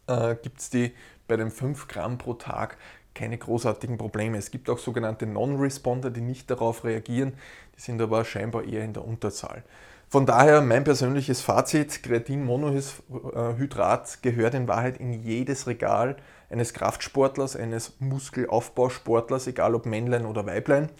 äh, 0.06 0.36
gibt 0.36 0.60
es 0.60 0.70
die 0.70 0.92
bei 1.26 1.36
den 1.36 1.50
5 1.50 1.88
Gramm 1.88 2.18
pro 2.18 2.34
Tag 2.34 2.76
keine 3.16 3.38
großartigen 3.38 3.98
Probleme. 3.98 4.38
Es 4.38 4.50
gibt 4.50 4.70
auch 4.70 4.78
sogenannte 4.78 5.26
Non-Responder, 5.26 6.10
die 6.10 6.20
nicht 6.20 6.50
darauf 6.50 6.84
reagieren, 6.84 7.32
die 7.74 7.80
sind 7.80 8.00
aber 8.00 8.24
scheinbar 8.24 8.64
eher 8.64 8.84
in 8.84 8.92
der 8.92 9.04
Unterzahl. 9.04 9.64
Von 10.08 10.24
daher 10.24 10.62
mein 10.62 10.84
persönliches 10.84 11.40
Fazit, 11.40 12.04
Kreatin-Monohydrat 12.04 14.22
gehört 14.22 14.54
in 14.54 14.68
Wahrheit 14.68 14.98
in 14.98 15.12
jedes 15.12 15.66
Regal 15.66 16.14
eines 16.48 16.72
Kraftsportlers, 16.72 17.56
eines 17.56 17.94
Muskelaufbausportlers, 17.98 19.48
egal 19.48 19.74
ob 19.74 19.84
Männlein 19.84 20.24
oder 20.24 20.46
Weiblein. 20.46 20.90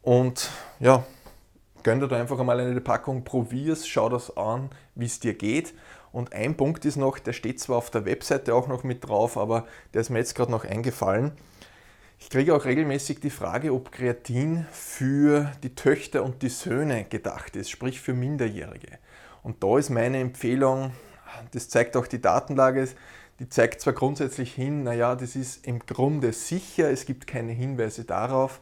Und 0.00 0.48
ja, 0.78 1.04
gönn 1.82 2.00
dir 2.00 2.08
da 2.08 2.16
einfach 2.16 2.38
einmal 2.38 2.60
eine 2.60 2.80
Packung, 2.80 3.24
probier 3.24 3.74
es, 3.74 3.86
schau 3.86 4.08
das 4.08 4.34
an, 4.38 4.70
wie 4.94 5.04
es 5.04 5.20
dir 5.20 5.34
geht. 5.34 5.74
Und 6.10 6.32
ein 6.32 6.56
Punkt 6.56 6.86
ist 6.86 6.96
noch, 6.96 7.18
der 7.18 7.34
steht 7.34 7.60
zwar 7.60 7.76
auf 7.76 7.90
der 7.90 8.06
Webseite 8.06 8.54
auch 8.54 8.68
noch 8.68 8.84
mit 8.84 9.06
drauf, 9.06 9.36
aber 9.36 9.66
der 9.92 10.00
ist 10.00 10.08
mir 10.08 10.18
jetzt 10.18 10.34
gerade 10.34 10.50
noch 10.50 10.64
eingefallen. 10.64 11.32
Ich 12.22 12.28
kriege 12.28 12.54
auch 12.54 12.66
regelmäßig 12.66 13.20
die 13.20 13.30
Frage, 13.30 13.72
ob 13.72 13.92
Kreatin 13.92 14.66
für 14.70 15.50
die 15.62 15.74
Töchter 15.74 16.22
und 16.22 16.42
die 16.42 16.50
Söhne 16.50 17.04
gedacht 17.04 17.56
ist, 17.56 17.70
sprich 17.70 17.98
für 17.98 18.12
Minderjährige. 18.12 18.98
Und 19.42 19.64
da 19.64 19.78
ist 19.78 19.88
meine 19.88 20.20
Empfehlung, 20.20 20.92
das 21.52 21.70
zeigt 21.70 21.96
auch 21.96 22.06
die 22.06 22.20
Datenlage, 22.20 22.86
die 23.38 23.48
zeigt 23.48 23.80
zwar 23.80 23.94
grundsätzlich 23.94 24.52
hin, 24.52 24.84
naja, 24.84 25.16
das 25.16 25.34
ist 25.34 25.66
im 25.66 25.78
Grunde 25.80 26.34
sicher, 26.34 26.90
es 26.90 27.06
gibt 27.06 27.26
keine 27.26 27.52
Hinweise 27.52 28.04
darauf. 28.04 28.60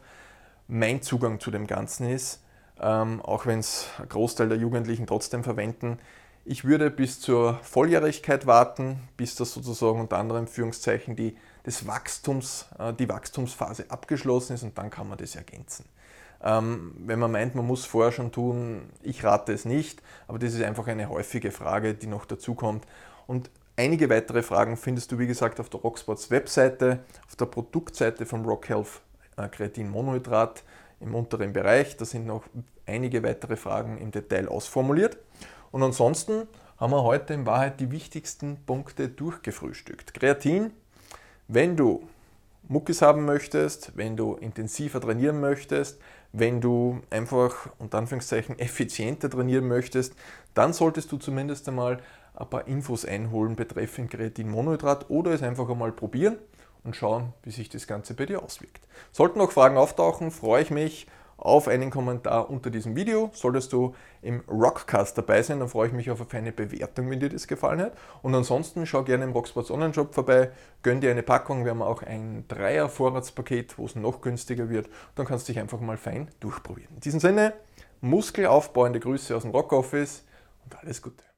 Mein 0.69 1.01
Zugang 1.01 1.41
zu 1.41 1.51
dem 1.51 1.67
Ganzen 1.67 2.09
ist, 2.09 2.41
ähm, 2.79 3.21
auch 3.21 3.45
wenn 3.45 3.59
es 3.59 3.89
ein 3.99 4.07
Großteil 4.07 4.47
der 4.47 4.57
Jugendlichen 4.57 5.05
trotzdem 5.05 5.43
verwenden, 5.43 5.99
ich 6.45 6.65
würde 6.65 6.89
bis 6.89 7.19
zur 7.19 7.59
Volljährigkeit 7.61 8.45
warten, 8.45 8.99
bis 9.17 9.35
das 9.35 9.53
sozusagen 9.53 9.99
unter 9.99 10.17
anderem 10.17 10.47
Führungszeichen 10.47 11.15
die, 11.15 11.35
des 11.65 11.85
Wachstums, 11.87 12.67
äh, 12.77 12.93
die 12.93 13.09
Wachstumsphase 13.09 13.85
abgeschlossen 13.89 14.53
ist 14.53 14.63
und 14.63 14.77
dann 14.77 14.89
kann 14.89 15.07
man 15.07 15.17
das 15.17 15.35
ergänzen. 15.35 15.85
Ähm, 16.41 16.93
wenn 16.97 17.19
man 17.19 17.31
meint, 17.31 17.55
man 17.55 17.67
muss 17.67 17.85
vorher 17.85 18.11
schon 18.11 18.31
tun, 18.31 18.89
ich 19.03 19.23
rate 19.23 19.51
es 19.51 19.65
nicht, 19.65 20.01
aber 20.27 20.39
das 20.39 20.53
ist 20.53 20.63
einfach 20.63 20.87
eine 20.87 21.09
häufige 21.09 21.51
Frage, 21.51 21.93
die 21.93 22.07
noch 22.07 22.25
dazu 22.25 22.55
kommt. 22.55 22.85
Und 23.27 23.51
einige 23.75 24.09
weitere 24.09 24.41
Fragen 24.41 24.77
findest 24.77 25.11
du, 25.11 25.19
wie 25.19 25.27
gesagt, 25.27 25.59
auf 25.59 25.69
der 25.69 25.81
Rocksports 25.81 26.31
Webseite, 26.31 26.99
auf 27.27 27.35
der 27.35 27.45
Produktseite 27.45 28.25
von 28.25 28.45
Rock 28.45 28.69
Health 28.69 29.01
äh, 29.37 29.47
Kreatin 29.49 29.89
Monohydrat 29.89 30.63
im 31.01 31.13
unteren 31.13 31.53
Bereich. 31.53 31.97
Da 31.97 32.05
sind 32.05 32.25
noch 32.25 32.43
einige 32.85 33.21
weitere 33.23 33.55
Fragen 33.55 33.97
im 33.97 34.11
Detail 34.11 34.47
ausformuliert. 34.47 35.17
Und 35.71 35.83
ansonsten 35.83 36.47
haben 36.77 36.91
wir 36.91 37.03
heute 37.03 37.33
in 37.33 37.45
Wahrheit 37.45 37.79
die 37.79 37.91
wichtigsten 37.91 38.57
Punkte 38.65 39.09
durchgefrühstückt. 39.09 40.13
Kreatin, 40.13 40.71
wenn 41.47 41.75
du 41.75 42.07
Muckis 42.67 43.01
haben 43.01 43.25
möchtest, 43.25 43.97
wenn 43.97 44.15
du 44.15 44.35
intensiver 44.35 45.01
trainieren 45.01 45.39
möchtest, 45.39 45.99
wenn 46.31 46.61
du 46.61 47.01
einfach 47.09 47.69
unter 47.79 47.97
Anführungszeichen 47.97 48.59
effizienter 48.59 49.29
trainieren 49.29 49.67
möchtest, 49.67 50.13
dann 50.53 50.73
solltest 50.73 51.11
du 51.11 51.17
zumindest 51.17 51.67
einmal 51.67 51.99
ein 52.35 52.49
paar 52.49 52.67
Infos 52.67 53.05
einholen 53.05 53.55
betreffend 53.55 54.11
Kreatinmonohydrat 54.11 55.09
oder 55.09 55.31
es 55.31 55.41
einfach 55.41 55.67
einmal 55.67 55.91
probieren 55.91 56.37
und 56.83 56.95
schauen, 56.95 57.33
wie 57.43 57.51
sich 57.51 57.69
das 57.69 57.87
Ganze 57.87 58.13
bei 58.13 58.25
dir 58.25 58.43
auswirkt. 58.43 58.87
Sollten 59.11 59.39
noch 59.39 59.51
Fragen 59.51 59.77
auftauchen, 59.77 60.31
freue 60.31 60.61
ich 60.61 60.71
mich 60.71 61.07
auf 61.39 61.67
einen 61.67 61.89
Kommentar 61.89 62.49
unter 62.49 62.69
diesem 62.69 62.95
Video. 62.95 63.29
Solltest 63.33 63.73
du 63.73 63.95
im 64.21 64.41
Rockcast 64.49 65.17
dabei 65.17 65.41
sein, 65.41 65.59
dann 65.59 65.69
freue 65.69 65.87
ich 65.87 65.93
mich 65.93 66.11
auf 66.11 66.33
eine 66.33 66.51
Bewertung, 66.51 67.09
wenn 67.09 67.19
dir 67.19 67.29
das 67.29 67.47
gefallen 67.47 67.81
hat. 67.81 67.93
Und 68.21 68.35
ansonsten 68.35 68.85
schau 68.85 69.03
gerne 69.03 69.23
im 69.23 69.31
Rocksports 69.31 69.71
Online 69.71 69.93
Shop 69.93 70.13
vorbei, 70.13 70.51
gönn 70.83 71.01
dir 71.01 71.11
eine 71.11 71.23
Packung. 71.23 71.63
Wir 71.63 71.71
haben 71.71 71.81
auch 71.81 72.03
ein 72.03 72.45
Dreier-Vorratspaket, 72.47 73.77
wo 73.77 73.85
es 73.85 73.95
noch 73.95 74.21
günstiger 74.21 74.69
wird. 74.69 74.89
Dann 75.15 75.25
kannst 75.25 75.47
du 75.47 75.53
dich 75.53 75.61
einfach 75.61 75.79
mal 75.79 75.97
fein 75.97 76.29
durchprobieren. 76.39 76.95
In 76.95 77.01
diesem 77.01 77.19
Sinne, 77.19 77.53
muskelaufbauende 78.01 78.99
Grüße 78.99 79.35
aus 79.35 79.43
dem 79.43 79.51
Rockoffice 79.51 80.25
und 80.65 80.77
alles 80.79 81.01
Gute. 81.01 81.28